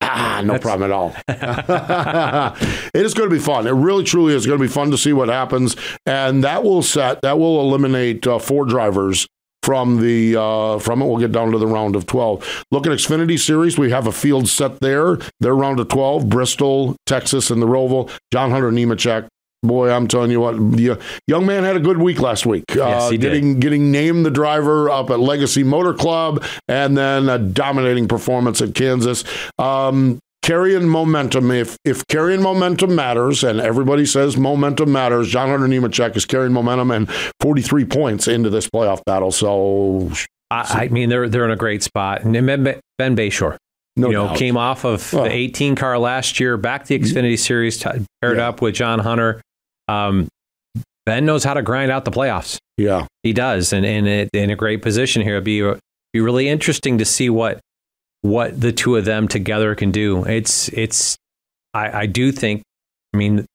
Ah, 0.00 0.40
no 0.44 0.52
That's- 0.54 0.62
problem 0.62 0.90
at 0.90 0.94
all. 0.94 1.14
it 2.94 3.04
is 3.06 3.14
going 3.14 3.28
to 3.28 3.34
be 3.34 3.40
fun. 3.40 3.66
It 3.66 3.70
really, 3.72 4.04
truly 4.04 4.34
is 4.34 4.46
going 4.46 4.58
to 4.58 4.62
be 4.64 4.68
fun 4.72 4.90
to 4.90 4.98
see 4.98 5.12
what 5.12 5.28
happens, 5.28 5.76
and 6.04 6.44
that 6.44 6.62
will 6.64 6.82
set 6.82 7.22
that 7.22 7.38
will 7.38 7.60
eliminate 7.60 8.26
uh, 8.26 8.38
four 8.38 8.64
drivers 8.66 9.26
from 9.62 10.00
the 10.00 10.36
uh, 10.40 10.78
from 10.78 11.02
it. 11.02 11.06
We'll 11.06 11.18
get 11.18 11.32
down 11.32 11.50
to 11.52 11.58
the 11.58 11.66
round 11.66 11.96
of 11.96 12.06
twelve. 12.06 12.64
Look 12.70 12.86
at 12.86 12.92
Xfinity 12.92 13.38
Series. 13.38 13.78
We 13.78 13.90
have 13.90 14.06
a 14.06 14.12
field 14.12 14.48
set 14.48 14.80
there. 14.80 15.18
Their 15.40 15.54
round 15.56 15.80
of 15.80 15.88
twelve: 15.88 16.28
Bristol, 16.28 16.94
Texas, 17.06 17.50
and 17.50 17.60
the 17.60 17.66
Roval. 17.66 18.10
John 18.32 18.50
Hunter 18.50 18.70
Nemechek. 18.70 19.26
Boy, 19.62 19.90
I'm 19.90 20.06
telling 20.06 20.30
you 20.30 20.40
what, 20.40 20.56
the 20.76 20.90
uh, 20.90 20.96
young 21.26 21.46
man 21.46 21.64
had 21.64 21.76
a 21.76 21.80
good 21.80 21.98
week 21.98 22.20
last 22.20 22.46
week. 22.46 22.64
Yes, 22.74 23.02
uh, 23.04 23.10
he 23.10 23.18
did. 23.18 23.32
getting 23.32 23.60
getting 23.60 23.90
named 23.90 24.24
the 24.26 24.30
driver 24.30 24.88
up 24.90 25.10
at 25.10 25.18
Legacy 25.18 25.62
Motor 25.64 25.94
Club, 25.94 26.44
and 26.68 26.96
then 26.96 27.28
a 27.28 27.38
dominating 27.38 28.06
performance 28.06 28.60
at 28.60 28.74
Kansas. 28.74 29.24
Um, 29.58 30.18
carrying 30.42 30.88
momentum. 30.88 31.50
If 31.50 31.76
if 31.84 32.06
carrying 32.06 32.42
momentum 32.42 32.94
matters, 32.94 33.42
and 33.42 33.60
everybody 33.60 34.06
says 34.06 34.36
momentum 34.36 34.92
matters, 34.92 35.28
John 35.28 35.48
Hunter 35.48 35.66
Nemechek 35.66 36.16
is 36.16 36.24
carrying 36.24 36.52
momentum 36.52 36.90
and 36.92 37.10
43 37.40 37.84
points 37.86 38.28
into 38.28 38.48
this 38.50 38.68
playoff 38.68 39.04
battle. 39.04 39.32
So 39.32 40.10
I, 40.50 40.84
I 40.84 40.88
mean, 40.88 41.08
they're 41.08 41.28
they're 41.28 41.44
in 41.44 41.50
a 41.50 41.56
great 41.56 41.82
spot. 41.82 42.22
Ben, 42.22 43.16
Beshore, 43.16 43.56
no 43.96 44.06
you 44.08 44.12
know, 44.12 44.26
doubt. 44.28 44.36
came 44.36 44.56
off 44.56 44.84
of 44.84 45.12
Oh. 45.12 45.24
the 45.24 45.32
18 45.32 45.74
car 45.74 45.98
last 45.98 46.38
year, 46.38 46.56
back 46.56 46.84
to 46.84 46.88
the 46.96 46.98
mm-hmm. 47.04 47.18
Xfinity 47.18 47.38
Series, 47.38 47.78
t- 47.78 47.90
paired 48.22 48.38
Yeah. 48.38 48.48
up 48.48 48.62
with 48.62 48.74
John 48.74 49.00
Hunter. 49.00 49.42
Um, 49.88 50.28
ben 51.04 51.24
knows 51.26 51.44
how 51.44 51.54
to 51.54 51.62
grind 51.62 51.90
out 51.90 52.04
the 52.04 52.10
playoffs. 52.10 52.58
yeah, 52.76 53.06
He 53.22 53.32
does, 53.32 53.72
and 53.72 53.84
it, 53.86 54.28
in 54.32 54.50
a 54.50 54.56
great 54.56 54.82
position 54.82 55.22
here. 55.22 55.34
It'd 55.34 55.44
be 55.44 55.60
be 56.12 56.20
really 56.20 56.48
interesting 56.48 56.98
to 56.98 57.04
see 57.04 57.30
what 57.30 57.60
what 58.22 58.60
the 58.60 58.72
two 58.72 58.96
of 58.96 59.04
them 59.04 59.28
together 59.28 59.74
can 59.74 59.90
do. 59.90 60.24
It's 60.24 60.68
it's 60.70 61.16
I, 61.74 62.00
I 62.02 62.06
do 62.06 62.32
think. 62.32 62.62
I 63.14 63.18
mean, 63.18 63.46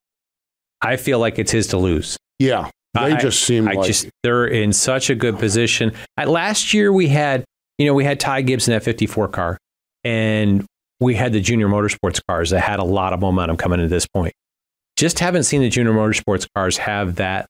I 0.82 0.96
feel 0.98 1.20
like 1.20 1.38
it's 1.40 1.52
his 1.52 1.68
to 1.68 1.78
lose. 1.78 2.18
yeah. 2.40 2.70
They 2.94 3.00
I- 3.02 3.16
just 3.18 3.44
seem 3.44 3.70
I 3.70 3.74
like 3.74 3.88
just 3.88 4.10
they're 4.24 4.46
in 4.48 4.74
such 4.74 5.10
a 5.10 5.16
good 5.16 5.40
position. 5.40 5.94
Uh, 6.18 6.30
last 6.30 6.74
year 6.74 6.92
we 6.92 7.08
had, 7.08 7.46
you 7.78 7.86
know, 7.86 7.94
we 7.94 8.04
had 8.04 8.20
Ty 8.20 8.42
Gibbs 8.42 8.68
in 8.68 8.74
that 8.74 8.84
54 8.84 9.30
car, 9.30 9.58
and 10.04 10.66
we 11.00 11.16
had 11.16 11.32
the 11.32 11.40
junior 11.40 11.70
motorsports 11.70 12.20
cars 12.28 12.50
that 12.50 12.60
had 12.60 12.80
a 12.80 12.84
lot 12.84 13.14
of 13.14 13.22
momentum 13.22 13.56
coming 13.56 13.80
to 13.80 13.88
this 13.88 14.06
point. 14.08 14.34
Just 15.02 15.18
haven't 15.18 15.44
seen 15.46 15.62
the 15.62 15.70
junior 15.70 15.92
motorsports 15.94 16.46
cars 16.56 16.78
have 16.78 17.16
that 17.16 17.48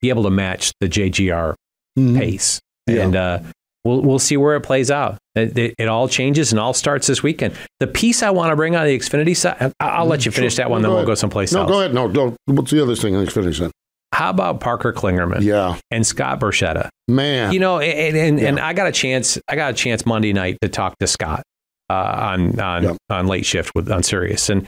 be 0.00 0.08
able 0.08 0.22
to 0.22 0.30
match 0.30 0.70
the 0.80 0.88
JGR 0.88 1.54
Mhm. 1.98 2.16
pace, 2.16 2.60
Yeah. 2.86 3.02
and 3.02 3.16
uh, 3.16 3.38
we'll 3.84 4.00
we'll 4.02 4.18
see 4.20 4.36
where 4.36 4.54
it 4.54 4.60
plays 4.60 4.88
out. 4.88 5.18
It, 5.34 5.58
it, 5.58 5.74
it 5.78 5.88
all 5.88 6.06
changes 6.06 6.52
and 6.52 6.60
all 6.60 6.72
starts 6.74 7.08
this 7.08 7.20
weekend. 7.20 7.54
The 7.80 7.88
piece 7.88 8.22
I 8.22 8.30
want 8.30 8.52
to 8.52 8.56
bring 8.56 8.76
on 8.76 8.86
the 8.86 8.96
Xfinity 8.96 9.36
side, 9.36 9.72
I'll 9.80 10.06
let 10.06 10.24
you 10.24 10.30
finish 10.30 10.54
Sure. 10.54 10.64
that 10.64 10.70
one, 10.70 10.80
No, 10.82 10.88
then 10.90 10.96
we'll 10.98 11.06
go 11.06 11.14
someplace 11.16 11.52
No, 11.52 11.62
else. 11.62 11.68
No, 11.68 11.74
go 11.74 11.80
ahead. 11.80 11.92
No, 11.94 12.06
don't. 12.08 12.36
What's 12.46 12.70
the 12.70 12.80
other 12.80 12.94
thing 12.94 13.14
in 13.14 13.26
Xfinity 13.26 13.56
said? 13.56 13.72
How 14.14 14.30
about 14.30 14.60
Parker 14.60 14.92
Kligerman 14.92 15.42
Yeah, 15.42 15.78
and 15.90 16.06
Scott 16.06 16.38
Borchetta? 16.38 16.88
man. 17.08 17.52
you 17.52 17.58
know 17.58 17.80
and 17.80 18.16
and, 18.16 18.38
and 18.40 18.58
Yeah. 18.58 18.66
i 18.66 18.72
got 18.74 18.86
a 18.86 18.92
chance 18.92 19.36
i 19.48 19.56
got 19.56 19.72
a 19.72 19.74
chance 19.74 20.06
monday 20.06 20.32
night 20.32 20.56
to 20.62 20.68
talk 20.68 20.94
to 21.00 21.06
scott 21.08 21.42
uh, 21.90 21.94
on 21.94 22.60
on 22.60 22.82
Yeah. 22.84 22.94
on 23.10 23.26
late 23.26 23.44
shift 23.44 23.72
with 23.74 23.90
on 23.90 24.02
sirius 24.04 24.48
and 24.48 24.66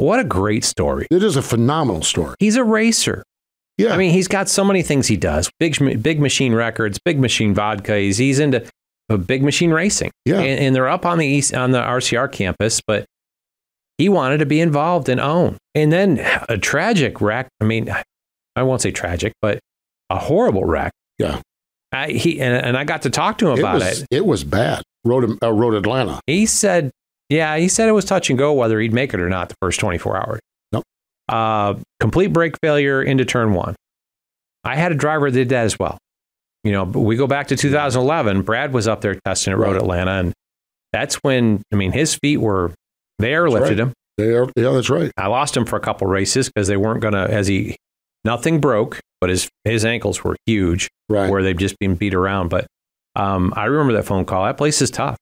what 0.00 0.18
a 0.20 0.24
great 0.24 0.64
story 0.64 1.06
it 1.10 1.22
is 1.22 1.36
a 1.36 1.42
phenomenal 1.42 2.02
story. 2.02 2.34
he's 2.38 2.56
a 2.56 2.64
racer 2.64 3.22
Yeah, 3.78 3.92
i 3.94 3.96
mean 3.96 4.12
he's 4.12 4.28
got 4.28 4.48
so 4.48 4.64
many 4.64 4.82
things 4.82 5.06
he 5.06 5.16
does 5.16 5.50
big 5.58 6.02
big 6.02 6.20
machine 6.20 6.54
records 6.54 6.98
big 7.04 7.18
machine 7.18 7.54
vodka 7.54 7.96
he's, 7.98 8.18
he's 8.18 8.38
into 8.38 8.64
uh, 9.10 9.16
big 9.16 9.42
machine 9.42 9.70
racing 9.70 10.10
yeah. 10.24 10.38
and, 10.40 10.60
and 10.60 10.74
they're 10.76 10.88
up 10.88 11.04
on 11.04 11.18
the 11.18 11.26
east 11.26 11.54
on 11.54 11.70
the 11.72 11.80
rcr 11.80 12.30
campus 12.30 12.80
but 12.86 13.04
he 13.98 14.08
wanted 14.08 14.38
to 14.38 14.46
be 14.46 14.60
involved 14.60 15.08
and 15.08 15.20
own 15.20 15.58
and 15.74 15.92
then 15.92 16.18
a 16.48 16.56
tragic 16.56 17.20
wreck 17.20 17.48
i 17.60 17.64
mean 17.64 17.92
I 18.56 18.64
won't 18.64 18.82
say 18.82 18.90
tragic, 18.90 19.32
but 19.40 19.60
a 20.10 20.18
horrible 20.18 20.64
wreck. 20.64 20.92
Yeah. 21.18 21.40
I, 21.92 22.08
he 22.08 22.40
and, 22.40 22.54
and 22.66 22.76
I 22.76 22.82
got 22.84 23.02
to 23.02 23.10
talk 23.10 23.38
to 23.38 23.46
him 23.48 23.58
It 23.58 23.60
about 23.60 23.74
was, 23.76 24.02
it. 24.02 24.08
it 24.10 24.26
was 24.26 24.42
bad. 24.44 24.82
Road, 25.04 25.38
uh, 25.42 25.52
Road 25.52 25.74
Atlanta. 25.74 26.20
He 26.26 26.46
said, 26.46 26.90
yeah, 27.30 27.56
he 27.56 27.68
said 27.68 27.88
it 27.88 27.92
was 27.92 28.04
touch 28.04 28.28
and 28.28 28.38
go 28.38 28.52
whether 28.52 28.78
he'd 28.78 28.92
make 28.92 29.14
it 29.14 29.20
or 29.20 29.28
not 29.30 29.48
the 29.48 29.54
first 29.62 29.80
24 29.80 30.16
hours. 30.18 30.40
Nope. 30.72 30.84
Uh, 31.28 31.74
complete 32.00 32.32
brake 32.32 32.56
failure 32.62 33.02
into 33.02 33.24
turn 33.24 33.54
one. 33.54 33.74
I 34.64 34.76
had 34.76 34.92
a 34.92 34.94
driver 34.94 35.30
that 35.30 35.36
did 35.38 35.48
that 35.50 35.64
as 35.64 35.78
well. 35.78 35.96
You 36.64 36.72
know, 36.72 36.84
we 36.84 37.16
go 37.16 37.26
back 37.26 37.48
to 37.48 37.56
2011. 37.56 38.42
Brad 38.42 38.74
was 38.74 38.86
up 38.86 39.00
there 39.00 39.14
testing 39.24 39.52
at 39.52 39.58
Road 39.58 39.72
Right. 39.72 39.76
Atlanta, 39.82 40.10
and 40.10 40.32
that's 40.92 41.14
when 41.22 41.62
I 41.72 41.76
mean 41.76 41.92
his 41.92 42.14
feet 42.16 42.36
were 42.36 42.72
they 43.18 43.30
airlifted 43.30 43.60
right. 43.68 43.78
him. 43.78 43.92
They 44.18 44.34
are, 44.34 44.44
yeah, 44.56 44.72
that's 44.72 44.90
right. 44.90 45.10
I 45.16 45.28
lost 45.28 45.56
him 45.56 45.64
for 45.64 45.76
a 45.76 45.80
couple 45.80 46.06
races 46.08 46.48
because 46.50 46.68
they 46.68 46.76
weren't 46.76 47.00
gonna 47.00 47.24
as 47.30 47.46
he 47.46 47.76
nothing 48.26 48.60
broke, 48.60 49.00
but 49.22 49.30
his 49.30 49.48
his 49.64 49.86
ankles 49.86 50.22
were 50.22 50.36
huge 50.44 50.88
Right. 51.08 51.30
where 51.30 51.42
they've 51.42 51.56
just 51.56 51.78
been 51.78 51.94
beat 51.94 52.12
around. 52.14 52.48
But 52.50 52.66
um, 53.16 53.54
I 53.56 53.64
remember 53.64 53.94
that 53.94 54.04
phone 54.04 54.26
call. 54.26 54.44
That 54.44 54.58
place 54.58 54.82
is 54.82 54.90
tough, 54.90 55.16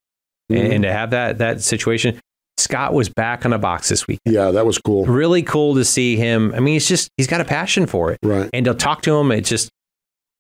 Mhm. 0.50 0.60
and, 0.64 0.72
and 0.74 0.82
to 0.84 0.92
have 0.92 1.10
that 1.10 1.38
that 1.38 1.62
situation. 1.62 2.18
Scott 2.58 2.92
was 2.92 3.08
back 3.08 3.46
on 3.46 3.52
a 3.52 3.58
box 3.58 3.88
this 3.88 4.08
week. 4.08 4.18
yeah, 4.24 4.50
that 4.50 4.66
was 4.66 4.78
cool. 4.78 5.06
Really 5.06 5.42
cool 5.44 5.76
to 5.76 5.84
see 5.84 6.16
him. 6.16 6.52
I 6.56 6.60
mean, 6.60 6.74
he's 6.74 6.88
just 6.88 7.08
he's 7.16 7.28
got 7.28 7.40
a 7.40 7.44
passion 7.44 7.86
for 7.86 8.10
it, 8.10 8.18
Right. 8.22 8.50
and 8.52 8.64
to 8.66 8.74
talk 8.74 9.02
to 9.02 9.16
him, 9.16 9.30
it's 9.30 9.48
just 9.48 9.70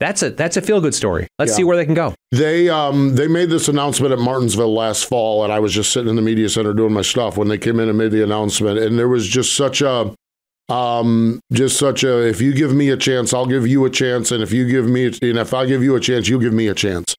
that's 0.00 0.22
a 0.24 0.30
that's 0.30 0.56
a 0.56 0.60
feel 0.60 0.80
good 0.80 0.94
story. 0.94 1.28
Let's 1.38 1.52
Yeah. 1.52 1.56
see 1.58 1.64
where 1.64 1.76
they 1.76 1.84
can 1.84 1.94
go. 1.94 2.14
They 2.32 2.68
um 2.68 3.14
they 3.14 3.28
made 3.28 3.50
this 3.50 3.68
announcement 3.68 4.12
at 4.12 4.18
Martinsville 4.18 4.74
last 4.74 5.04
fall, 5.06 5.44
and 5.44 5.52
I 5.52 5.60
was 5.60 5.72
just 5.72 5.92
sitting 5.92 6.08
in 6.10 6.16
the 6.16 6.22
media 6.22 6.48
center 6.48 6.72
doing 6.74 6.92
my 6.92 7.02
stuff 7.02 7.36
when 7.36 7.46
they 7.48 7.58
came 7.58 7.78
in 7.78 7.88
and 7.88 7.96
made 7.96 8.10
the 8.10 8.24
announcement, 8.24 8.78
and 8.80 8.98
there 8.98 9.08
was 9.08 9.26
just 9.28 9.54
such 9.54 9.80
a 9.80 10.12
um 10.68 11.40
just 11.52 11.78
such 11.78 12.02
a 12.04 12.26
if 12.28 12.40
you 12.40 12.52
give 12.52 12.74
me 12.74 12.90
a 12.90 12.96
chance, 12.96 13.32
I'll 13.32 13.46
give 13.46 13.66
you 13.66 13.84
a 13.84 13.90
chance, 13.90 14.32
and 14.32 14.42
if 14.42 14.52
you 14.52 14.68
give 14.68 14.86
me 14.86 15.06
and 15.06 15.38
if 15.38 15.54
I 15.54 15.66
give 15.66 15.82
you 15.84 15.94
a 15.94 16.00
chance, 16.00 16.28
you 16.28 16.40
give 16.40 16.52
me 16.52 16.66
a 16.66 16.74
chance, 16.74 17.14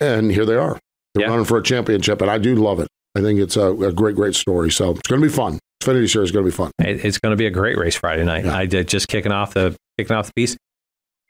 and 0.00 0.32
here 0.32 0.44
they 0.44 0.56
are. 0.56 0.78
They're 1.14 1.24
Yeah. 1.24 1.30
running 1.30 1.44
for 1.44 1.58
a 1.58 1.62
championship, 1.62 2.20
and 2.22 2.30
I 2.30 2.38
do 2.38 2.54
love 2.54 2.80
it. 2.80 2.88
I 3.16 3.20
think 3.22 3.40
it's 3.40 3.56
a, 3.56 3.70
a 3.72 3.92
great, 3.92 4.14
great 4.14 4.34
story. 4.34 4.70
So 4.70 4.90
it's 4.92 5.08
going 5.08 5.20
to 5.20 5.26
be 5.26 5.32
fun. 5.32 5.58
Xfinity 5.82 6.08
Series 6.10 6.28
is 6.28 6.30
going 6.32 6.44
to 6.44 6.50
be 6.50 6.56
fun. 6.56 6.70
It's 6.78 7.18
going 7.18 7.32
to 7.32 7.36
be 7.36 7.46
a 7.46 7.50
great 7.50 7.76
race 7.78 7.96
Friday 7.96 8.24
night. 8.24 8.44
Yeah. 8.44 8.54
I 8.56 8.66
did 8.66 8.86
just 8.86 9.08
kicking 9.08 9.32
off 9.32 9.54
the 9.54 9.74
kicking 9.98 10.14
off 10.14 10.26
the 10.26 10.32
piece. 10.36 10.56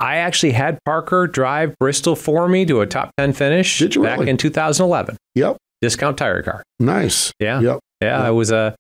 I 0.01 0.17
actually 0.17 0.53
had 0.53 0.79
Parker 0.85 1.27
drive 1.27 1.75
Bristol 1.79 2.17
for 2.17 2.49
me 2.49 2.65
to 2.67 2.81
a 2.81 2.87
top 2.87 3.11
ten 3.19 3.33
finish 3.33 3.79
Did 3.79 3.95
you 3.95 4.03
back 4.03 4.19
really? 4.19 4.31
in 4.31 4.37
2011. 4.39 5.17
Yep, 5.35 5.57
Discount 5.83 6.19
tire 6.19 6.43
car. 6.43 6.63
nice. 6.81 7.33
Yeah. 7.39 7.61
Yep. 7.61 7.79
Yeah, 8.03 8.09
Yeah. 8.19 8.27
I 8.27 8.31
was 8.31 8.51
uh, 8.51 8.75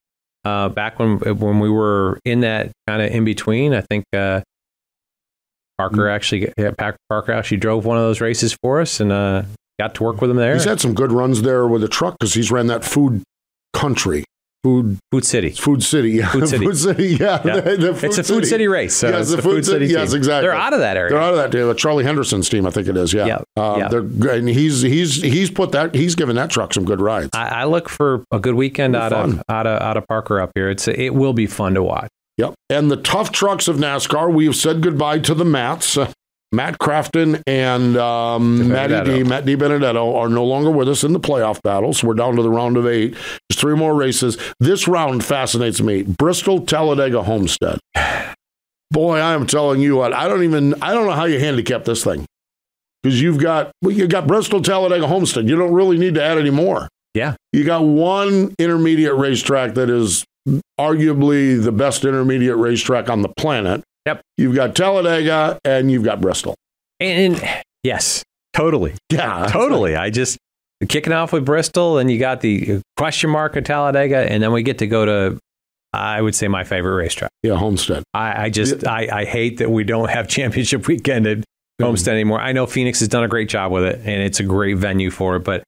uh, 0.44 0.68
back 0.70 0.98
when 0.98 1.18
when 1.18 1.60
we 1.60 1.70
were 1.70 2.18
in 2.24 2.40
that 2.40 2.72
kind 2.88 3.00
of 3.02 3.10
in 3.12 3.24
between. 3.24 3.72
I 3.74 3.82
think 3.82 4.04
uh, 4.14 4.40
Parker 5.78 5.96
Mm. 5.96 6.14
actually 6.14 6.52
yeah, 6.58 6.72
Parker 7.08 7.32
actually 7.32 7.56
drove 7.58 7.84
one 7.84 7.96
of 7.96 8.02
those 8.02 8.20
races 8.20 8.56
for 8.62 8.80
us 8.80 9.00
and 9.00 9.12
uh, 9.12 9.42
got 9.80 9.94
to 9.96 10.02
work 10.04 10.20
with 10.20 10.30
him 10.30 10.36
there. 10.36 10.54
He's 10.54 10.64
had 10.64 10.80
some 10.80 10.94
good 10.94 11.10
runs 11.12 11.42
there 11.42 11.66
with 11.66 11.80
the 11.82 11.88
truck 11.88 12.16
because 12.18 12.34
he's 12.34 12.50
ran 12.50 12.66
that 12.68 12.84
food 12.84 13.22
country, 13.72 14.24
food 14.62 14.98
Food 15.12 15.24
City. 15.24 15.50
Food 15.50 15.82
City, 15.82 16.10
yeah. 16.12 16.28
Food 16.28 16.48
City. 16.76 17.06
yeah. 17.20 17.40
Yeah. 17.44 17.60
The- 17.60 17.76
the 17.92 18.06
it's 18.06 18.18
a 18.18 18.24
Food 18.24 18.46
City, 18.46 18.68
race. 18.68 18.94
So 18.94 19.08
Yes, 19.08 19.20
it's 19.22 19.30
the 19.30 19.36
the 19.36 19.42
Food 19.42 19.54
Food 19.56 19.64
City- 19.66 19.86
City. 19.88 19.98
yes, 20.00 20.12
exactly. 20.12 20.46
They're 20.48 20.56
out 20.56 20.72
of 20.74 20.80
that 20.80 20.96
area. 20.96 21.10
They're 21.12 21.20
out 21.22 21.32
of 21.32 21.38
that 21.38 21.50
deal. 21.50 21.72
Charlie 21.74 22.04
Henderson's 22.04 22.48
team, 22.48 22.66
I 22.66 22.70
think 22.70 22.88
it 22.88 22.96
is. 22.96 23.12
Yeah, 23.12 23.40
Um, 23.56 23.78
yep. 23.80 23.90
They're 23.90 24.36
and 24.36 24.48
he's 24.48 24.82
he's 24.82 25.22
he's 25.22 25.50
put 25.50 25.72
that 25.72 25.94
he's 25.94 26.14
given 26.14 26.36
that 26.36 26.50
truck 26.50 26.74
some 26.74 26.84
good 26.84 27.00
rides. 27.00 27.30
I, 27.34 27.62
I 27.62 27.64
look 27.64 27.88
for 27.88 28.24
a 28.30 28.38
good 28.38 28.54
weekend 28.54 28.94
out 28.96 29.10
be 29.10 29.16
of 29.32 29.42
out 29.48 29.66
of 29.66 29.80
out 29.82 29.96
of 29.96 30.06
Parker 30.06 30.40
up 30.40 30.50
here. 30.54 30.68
It's 30.68 30.86
it 30.88 31.14
will 31.14 31.32
be 31.32 31.46
fun 31.46 31.74
to 31.74 31.82
watch. 31.82 32.10
Yep. 32.36 32.54
And 32.70 32.90
the 32.90 32.96
tough 32.96 33.32
trucks 33.32 33.68
of 33.68 33.76
NASCAR, 33.76 34.32
we 34.32 34.44
have 34.46 34.56
said 34.56 34.80
goodbye 34.82 35.18
to 35.20 35.34
the 35.34 35.44
Mats. 35.44 35.96
Matt 36.52 36.78
Crafton 36.78 37.42
and 37.46 37.96
um, 37.96 38.68
Matty 38.68 39.04
D, 39.04 39.22
Matt 39.22 39.44
DiBenedetto 39.44 40.16
are 40.16 40.28
no 40.28 40.44
longer 40.44 40.70
with 40.70 40.88
us 40.88 41.04
in 41.04 41.12
the 41.12 41.20
playoff 41.20 41.62
battles. 41.62 42.02
We're 42.02 42.14
down 42.14 42.36
to 42.36 42.42
the 42.42 42.50
round 42.50 42.76
of 42.76 42.86
eight. 42.86 43.12
There's 43.12 43.60
three 43.60 43.76
more 43.76 43.94
races. 43.94 44.36
This 44.58 44.88
round 44.88 45.24
fascinates 45.24 45.80
me. 45.80 46.02
Bristol, 46.02 46.66
Talladega, 46.66 47.22
Homestead. 47.22 47.78
Boy, 48.90 49.18
I 49.18 49.34
am 49.34 49.46
telling 49.46 49.80
you 49.80 49.96
what, 49.96 50.12
I 50.12 50.26
don't 50.26 50.42
even, 50.42 50.74
I 50.82 50.92
don't 50.92 51.06
know 51.06 51.12
how 51.12 51.26
you 51.26 51.38
handicap 51.38 51.84
this 51.84 52.02
thing. 52.02 52.26
Because 53.02 53.22
you've 53.22 53.38
got, 53.38 53.70
well, 53.80 53.92
you 53.92 54.08
got 54.08 54.26
Bristol, 54.26 54.60
Talladega, 54.60 55.06
Homestead. 55.06 55.48
You 55.48 55.56
don't 55.56 55.72
really 55.72 55.96
need 55.96 56.14
to 56.14 56.22
add 56.22 56.36
any 56.36 56.50
more. 56.50 56.88
Yeah. 57.14 57.36
You 57.52 57.64
got 57.64 57.82
one 57.82 58.54
intermediate 58.58 59.14
racetrack 59.14 59.74
that 59.74 59.88
is 59.88 60.24
arguably 60.78 61.62
the 61.62 61.72
best 61.72 62.04
intermediate 62.04 62.56
racetrack 62.56 63.08
on 63.08 63.22
the 63.22 63.28
planet. 63.28 63.82
Yep. 64.06 64.20
You've 64.38 64.54
got 64.54 64.74
Talladega 64.74 65.58
and 65.64 65.90
you've 65.90 66.04
got 66.04 66.20
Bristol. 66.20 66.54
And, 67.00 67.34
and 67.36 67.62
yes, 67.82 68.22
totally, 68.52 68.94
Yeah. 69.10 69.46
totally. 69.50 69.96
I 69.96 70.10
just 70.10 70.38
kicking 70.88 71.12
off 71.12 71.32
with 71.32 71.44
Bristol, 71.44 71.98
and 71.98 72.10
you 72.10 72.18
got 72.18 72.40
the 72.40 72.80
question 72.96 73.28
mark 73.30 73.54
of 73.56 73.64
Talladega, 73.64 74.16
and 74.30 74.42
then 74.42 74.50
we 74.52 74.62
get 74.62 74.78
to 74.78 74.86
go 74.86 75.04
to, 75.04 75.38
I 75.92 76.22
would 76.22 76.34
say 76.34 76.48
my 76.48 76.64
favorite 76.64 76.94
racetrack. 76.94 77.30
Yeah, 77.42 77.56
Homestead. 77.56 78.02
I, 78.14 78.44
I 78.44 78.50
just 78.50 78.86
I, 78.86 79.08
I 79.20 79.24
hate 79.26 79.58
that 79.58 79.70
we 79.70 79.84
don't 79.84 80.08
have 80.10 80.26
championship 80.28 80.86
weekend 80.86 81.26
at 81.26 81.44
Homestead 81.82 82.14
anymore. 82.14 82.40
I 82.40 82.52
know 82.52 82.66
Phoenix 82.66 83.00
has 83.00 83.08
done 83.08 83.24
a 83.24 83.28
great 83.28 83.48
job 83.50 83.72
with 83.72 83.84
it, 83.84 83.96
and 83.96 84.22
it's 84.22 84.40
a 84.40 84.44
great 84.44 84.78
venue 84.78 85.10
for 85.10 85.36
it. 85.36 85.40
But 85.44 85.62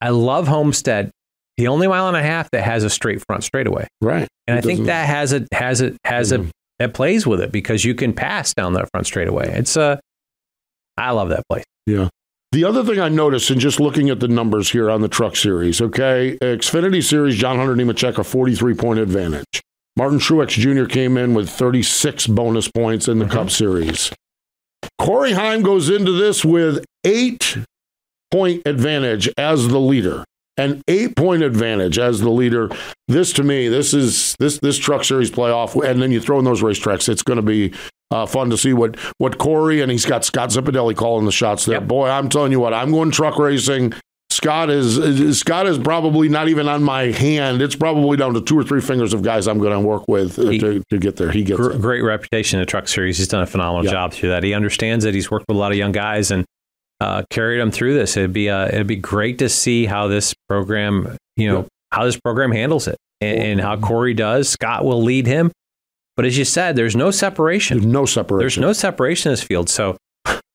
I 0.00 0.08
love 0.10 0.48
Homestead, 0.48 1.10
the 1.58 1.68
only 1.68 1.86
mile 1.88 2.08
and 2.08 2.16
a 2.16 2.22
half 2.22 2.50
that 2.52 2.62
has 2.62 2.82
a 2.84 2.90
straight 2.90 3.22
front 3.26 3.44
straightaway, 3.44 3.86
Right. 4.00 4.26
and 4.46 4.58
It 4.58 4.64
I 4.64 4.66
think 4.66 4.86
that 4.86 5.06
has 5.06 5.32
a 5.34 5.46
has 5.52 5.80
a 5.82 5.94
has 6.04 6.32
Mhm. 6.32 6.48
a 6.48 6.50
that 6.78 6.94
plays 6.94 7.26
with 7.26 7.40
it 7.40 7.52
because 7.52 7.84
you 7.84 7.94
can 7.94 8.12
pass 8.12 8.54
down 8.54 8.74
that 8.74 8.90
front 8.90 9.06
straightaway. 9.06 9.48
It's 9.58 9.76
uh, 9.76 9.98
I 10.96 11.10
love 11.10 11.28
that 11.30 11.44
place. 11.48 11.64
Yeah. 11.86 12.08
The 12.52 12.64
other 12.64 12.84
thing 12.84 13.00
I 13.00 13.08
noticed 13.08 13.50
in 13.50 13.58
just 13.58 13.80
looking 13.80 14.08
at 14.08 14.20
the 14.20 14.28
numbers 14.28 14.70
here 14.70 14.90
on 14.90 15.02
the 15.02 15.08
truck 15.08 15.36
series, 15.36 15.80
okay, 15.80 16.38
Xfinity 16.40 17.02
Series, 17.02 17.36
John 17.36 17.56
Hunter 17.56 17.74
Nemechek, 17.74 18.18
a 18.18 18.24
43 18.24 18.74
point 18.74 18.98
advantage. 18.98 19.62
Martin 19.96 20.18
Truex 20.18 20.50
Jr. 20.50 20.86
came 20.86 21.16
in 21.16 21.34
with 21.34 21.50
36 21.50 22.26
bonus 22.28 22.68
points 22.68 23.08
in 23.08 23.18
the 23.18 23.26
Cup 23.26 23.50
Series. 23.50 24.12
Corey 24.98 25.32
Heim 25.32 25.62
goes 25.62 25.88
into 25.88 26.12
this 26.12 26.44
with 26.44 26.84
eight 27.04 27.58
point 28.30 28.62
advantage 28.66 29.28
as 29.36 29.68
the 29.68 29.80
leader. 29.80 30.24
An 30.58 30.82
eight 30.88 31.16
point 31.16 31.42
advantage 31.42 31.98
as 31.98 32.20
the 32.20 32.30
leader. 32.30 32.70
This 33.08 33.32
to 33.34 33.42
me, 33.42 33.68
this 33.68 33.92
is 33.92 34.34
this 34.38 34.58
this 34.58 34.78
truck 34.78 35.04
series 35.04 35.30
playoff, 35.30 35.78
and 35.88 36.00
then 36.00 36.10
you 36.12 36.20
throw 36.20 36.38
in 36.38 36.44
those 36.46 36.62
racetracks. 36.62 37.08
It's 37.10 37.22
going 37.22 37.36
to 37.36 37.42
be 37.42 37.74
uh, 38.10 38.24
fun 38.24 38.48
to 38.50 38.56
see 38.56 38.72
what 38.72 38.96
what 39.18 39.36
Corey 39.36 39.82
and 39.82 39.90
he's 39.92 40.06
got 40.06 40.24
Scott 40.24 40.48
Zipadelli 40.50 40.96
calling 40.96 41.26
the 41.26 41.32
shots 41.32 41.66
there. 41.66 41.80
Yep. 41.80 41.88
Boy, 41.88 42.08
I'm 42.08 42.28
telling 42.30 42.52
you 42.52 42.60
what, 42.60 42.72
I'm 42.72 42.90
going 42.90 43.10
truck 43.10 43.38
racing. 43.38 43.92
Scott 44.30 44.68
is, 44.70 44.98
is 44.98 45.38
Scott 45.38 45.66
is 45.66 45.78
probably 45.78 46.28
not 46.28 46.48
even 46.48 46.68
on 46.68 46.82
my 46.82 47.04
hand. 47.10 47.62
It's 47.62 47.76
probably 47.76 48.16
down 48.18 48.34
to 48.34 48.40
two 48.42 48.58
or 48.58 48.64
three 48.64 48.80
fingers 48.82 49.14
of 49.14 49.22
guys 49.22 49.46
I'm 49.46 49.58
going 49.58 49.72
to 49.72 49.80
work 49.80 50.04
with 50.08 50.38
uh, 50.38 50.48
He- 50.50 50.58
to, 50.58 50.82
to 50.90 50.98
get 50.98 51.16
there. 51.16 51.30
He 51.30 51.42
gets 51.42 51.58
it. 51.60 51.80
great 51.80 52.02
reputation 52.02 52.58
in 52.58 52.62
the 52.62 52.66
truck 52.66 52.86
series. 52.86 53.16
He's 53.16 53.28
done 53.28 53.42
a 53.42 53.46
phenomenal 53.46 53.84
Yeah. 53.86 53.92
job 53.92 54.12
through 54.12 54.28
that. 54.30 54.42
He 54.42 54.52
understands 54.52 55.04
it. 55.06 55.14
He's 55.14 55.30
worked 55.30 55.46
with 55.48 55.56
a 55.56 55.58
lot 55.60 55.72
of 55.72 55.78
young 55.78 55.92
guys 55.92 56.30
and 56.30 56.44
uh, 57.00 57.22
carried 57.30 57.58
them 57.60 57.70
through 57.70 57.94
this. 57.94 58.16
It'd 58.16 58.32
be 58.32 58.48
uh, 58.50 58.68
it'd 58.68 58.86
be 58.86 58.96
great 58.96 59.38
to 59.38 59.48
see 59.48 59.86
how 59.86 60.08
this 60.08 60.34
program, 60.48 61.16
you 61.36 61.48
know, 61.48 61.60
Yeah. 61.60 61.66
how 61.92 62.04
this 62.04 62.18
program 62.18 62.52
handles 62.52 62.88
it 62.88 62.96
and, 63.20 63.38
and 63.38 63.60
how 63.60 63.76
Corey 63.76 64.14
does. 64.14 64.48
Scott 64.48 64.84
will 64.84 65.02
lead 65.02 65.26
him, 65.26 65.52
but 66.16 66.24
as 66.24 66.36
you 66.38 66.44
said, 66.44 66.76
there's 66.76 66.96
no 66.96 67.10
separation. 67.10 67.78
There's 67.78 67.92
no 67.92 68.06
separation. 68.06 68.62
There's 68.62 68.68
no 68.68 68.72
separation 68.72 69.30
in 69.30 69.32
this 69.34 69.42
field, 69.42 69.68
so 69.68 69.96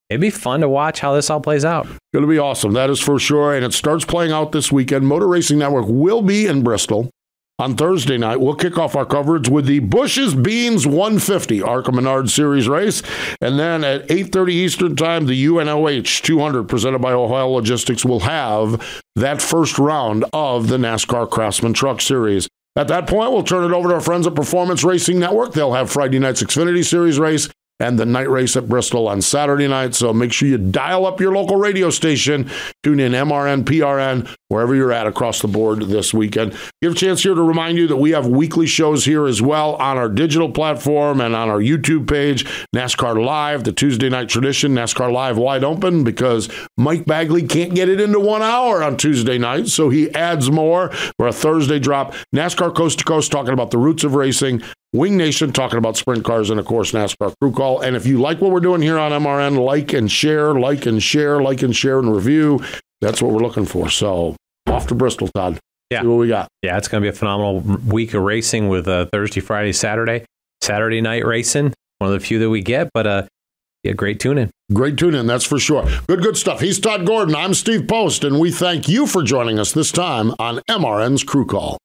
it'd 0.09 0.19
be 0.21 0.29
fun 0.29 0.61
to 0.61 0.69
watch 0.69 0.99
how 0.99 1.13
this 1.13 1.29
all 1.29 1.41
plays 1.41 1.63
out. 1.63 1.85
Going 2.13 2.23
to 2.25 2.27
be 2.27 2.39
awesome. 2.39 2.73
That 2.73 2.89
is 2.89 2.99
for 2.99 3.17
sure. 3.19 3.55
And 3.55 3.63
it 3.63 3.73
starts 3.73 4.03
playing 4.03 4.31
out 4.31 4.51
this 4.51 4.71
weekend. 4.71 5.07
Motor 5.07 5.27
Racing 5.27 5.59
Network 5.59 5.85
will 5.87 6.21
be 6.21 6.47
in 6.47 6.63
Bristol 6.63 7.09
on 7.59 7.75
Thursday 7.75 8.17
night. 8.17 8.41
We'll 8.41 8.55
kick 8.55 8.77
off 8.77 8.95
our 8.95 9.05
coverage 9.05 9.47
with 9.47 9.65
the 9.65 9.79
Bush's 9.79 10.33
Beans 10.33 10.87
150 10.87 11.61
Arca 11.61 11.91
Menard 11.91 12.29
Series 12.29 12.67
race. 12.67 13.03
And 13.39 13.59
then 13.59 13.83
at 13.83 14.07
8.30 14.07 14.49
Eastern 14.49 14.95
Time, 14.95 15.27
the 15.27 15.45
UNOH 15.45 16.21
200 16.23 16.67
presented 16.67 16.99
by 16.99 17.11
Ohio 17.11 17.49
Logistics 17.49 18.03
will 18.03 18.21
have 18.21 19.03
that 19.15 19.41
first 19.41 19.77
round 19.77 20.25
of 20.33 20.67
the 20.67 20.77
NASCAR 20.77 21.29
Craftsman 21.29 21.73
Truck 21.73 22.01
Series. 22.01 22.47
At 22.75 22.87
that 22.87 23.07
point, 23.07 23.31
we'll 23.31 23.43
turn 23.43 23.69
it 23.69 23.75
over 23.75 23.89
to 23.89 23.95
our 23.95 24.01
friends 24.01 24.25
at 24.25 24.33
Performance 24.33 24.83
Racing 24.83 25.19
Network. 25.19 25.53
They'll 25.53 25.73
have 25.73 25.91
Friday 25.91 26.19
night's 26.19 26.41
Xfinity 26.41 26.85
Series 26.85 27.19
race 27.19 27.49
and 27.81 27.99
the 27.99 28.05
night 28.05 28.29
race 28.29 28.55
at 28.55 28.69
Bristol 28.69 29.07
on 29.07 29.21
Saturday 29.21 29.67
night. 29.67 29.95
So 29.95 30.13
make 30.13 30.31
sure 30.31 30.47
you 30.47 30.57
dial 30.57 31.05
up 31.05 31.19
your 31.19 31.33
local 31.33 31.57
radio 31.57 31.89
station. 31.89 32.49
Tune 32.83 32.99
in 32.99 33.11
MRN, 33.11 33.63
PRN, 33.63 34.33
wherever 34.51 34.75
you're 34.75 34.91
at 34.91 35.07
across 35.07 35.41
the 35.41 35.47
board 35.47 35.83
this 35.83 36.13
weekend. 36.13 36.51
Give 36.81 36.91
a 36.91 36.95
chance 36.95 37.23
here 37.23 37.33
to 37.33 37.41
remind 37.41 37.77
you 37.77 37.87
that 37.87 37.95
we 37.95 38.11
have 38.11 38.27
weekly 38.27 38.67
shows 38.67 39.05
here 39.05 39.25
as 39.25 39.41
well 39.41 39.75
on 39.75 39.97
our 39.97 40.09
digital 40.09 40.51
platform 40.51 41.21
and 41.21 41.33
on 41.33 41.49
our 41.49 41.59
YouTube 41.59 42.07
page, 42.07 42.45
NASCAR 42.75 43.23
Live, 43.23 43.63
the 43.63 43.71
Tuesday 43.71 44.09
night 44.09 44.27
tradition, 44.27 44.73
NASCAR 44.73 45.11
Live 45.11 45.37
wide 45.37 45.63
open 45.63 46.03
because 46.03 46.49
Mike 46.77 47.05
Bagley 47.05 47.47
can't 47.47 47.73
get 47.73 47.87
it 47.87 48.01
into 48.01 48.19
one 48.19 48.41
hour 48.41 48.83
on 48.83 48.97
Tuesday 48.97 49.37
night, 49.37 49.67
so 49.67 49.89
he 49.89 50.13
adds 50.13 50.51
more 50.51 50.89
for 51.17 51.27
a 51.27 51.33
Thursday 51.33 51.79
drop. 51.79 52.13
NASCAR 52.35 52.75
Coast 52.75 52.99
to 52.99 53.05
Coast 53.05 53.31
talking 53.31 53.53
about 53.53 53.71
the 53.71 53.77
roots 53.77 54.03
of 54.03 54.15
racing. 54.15 54.61
Wing 54.93 55.15
Nation 55.15 55.53
talking 55.53 55.77
about 55.77 55.95
sprint 55.95 56.25
cars 56.25 56.49
and, 56.49 56.59
of 56.59 56.65
course, 56.65 56.91
NASCAR 56.91 57.33
Crew 57.39 57.53
Call. 57.53 57.79
And 57.79 57.95
if 57.95 58.05
you 58.05 58.19
like 58.19 58.41
what 58.41 58.51
we're 58.51 58.59
doing 58.59 58.81
here 58.81 58.99
on 58.99 59.13
MRN, 59.13 59.63
like 59.63 59.93
and 59.93 60.11
share, 60.11 60.53
like 60.55 60.85
and 60.85 61.01
share, 61.01 61.41
like 61.41 61.61
and 61.61 61.73
share 61.73 61.99
and 61.99 62.13
review. 62.13 62.59
That's 62.99 63.21
what 63.21 63.31
we're 63.31 63.39
looking 63.39 63.65
for. 63.65 63.89
So 63.89 64.35
off 64.67 64.87
to 64.87 64.95
Bristol, 64.95 65.27
Todd. 65.29 65.59
Yeah. 65.89 66.01
See 66.01 66.07
what 66.07 66.17
we 66.17 66.27
got. 66.27 66.47
Yeah, 66.61 66.77
it's 66.77 66.87
going 66.87 67.01
to 67.01 67.05
be 67.05 67.09
a 67.09 67.17
phenomenal 67.17 67.59
week 67.87 68.13
of 68.13 68.23
racing 68.23 68.69
with 68.69 68.87
uh, 68.87 69.07
Thursday, 69.11 69.41
Friday, 69.41 69.73
Saturday, 69.73 70.25
Saturday 70.61 71.01
night 71.01 71.25
racing. 71.25 71.73
One 71.99 72.13
of 72.13 72.19
the 72.19 72.25
few 72.25 72.39
that 72.39 72.49
we 72.49 72.61
get, 72.61 72.89
but 72.93 73.05
uh, 73.05 73.27
yeah, 73.83 73.91
great 73.91 74.19
tuning. 74.19 74.49
Great 74.73 74.97
tune 74.97 75.13
in, 75.15 75.27
that's 75.27 75.43
for 75.43 75.59
sure. 75.59 75.85
Good, 76.07 76.21
good 76.21 76.37
stuff. 76.37 76.61
He's 76.61 76.79
Todd 76.79 77.05
Gordon. 77.05 77.35
I'm 77.35 77.53
Steve 77.53 77.87
Post, 77.87 78.23
and 78.23 78.39
we 78.39 78.51
thank 78.51 78.87
you 78.87 79.05
for 79.05 79.21
joining 79.21 79.59
us 79.59 79.71
this 79.71 79.91
time 79.91 80.33
on 80.39 80.61
MRN's 80.69 81.23
Crew 81.23 81.45
Call. 81.45 81.77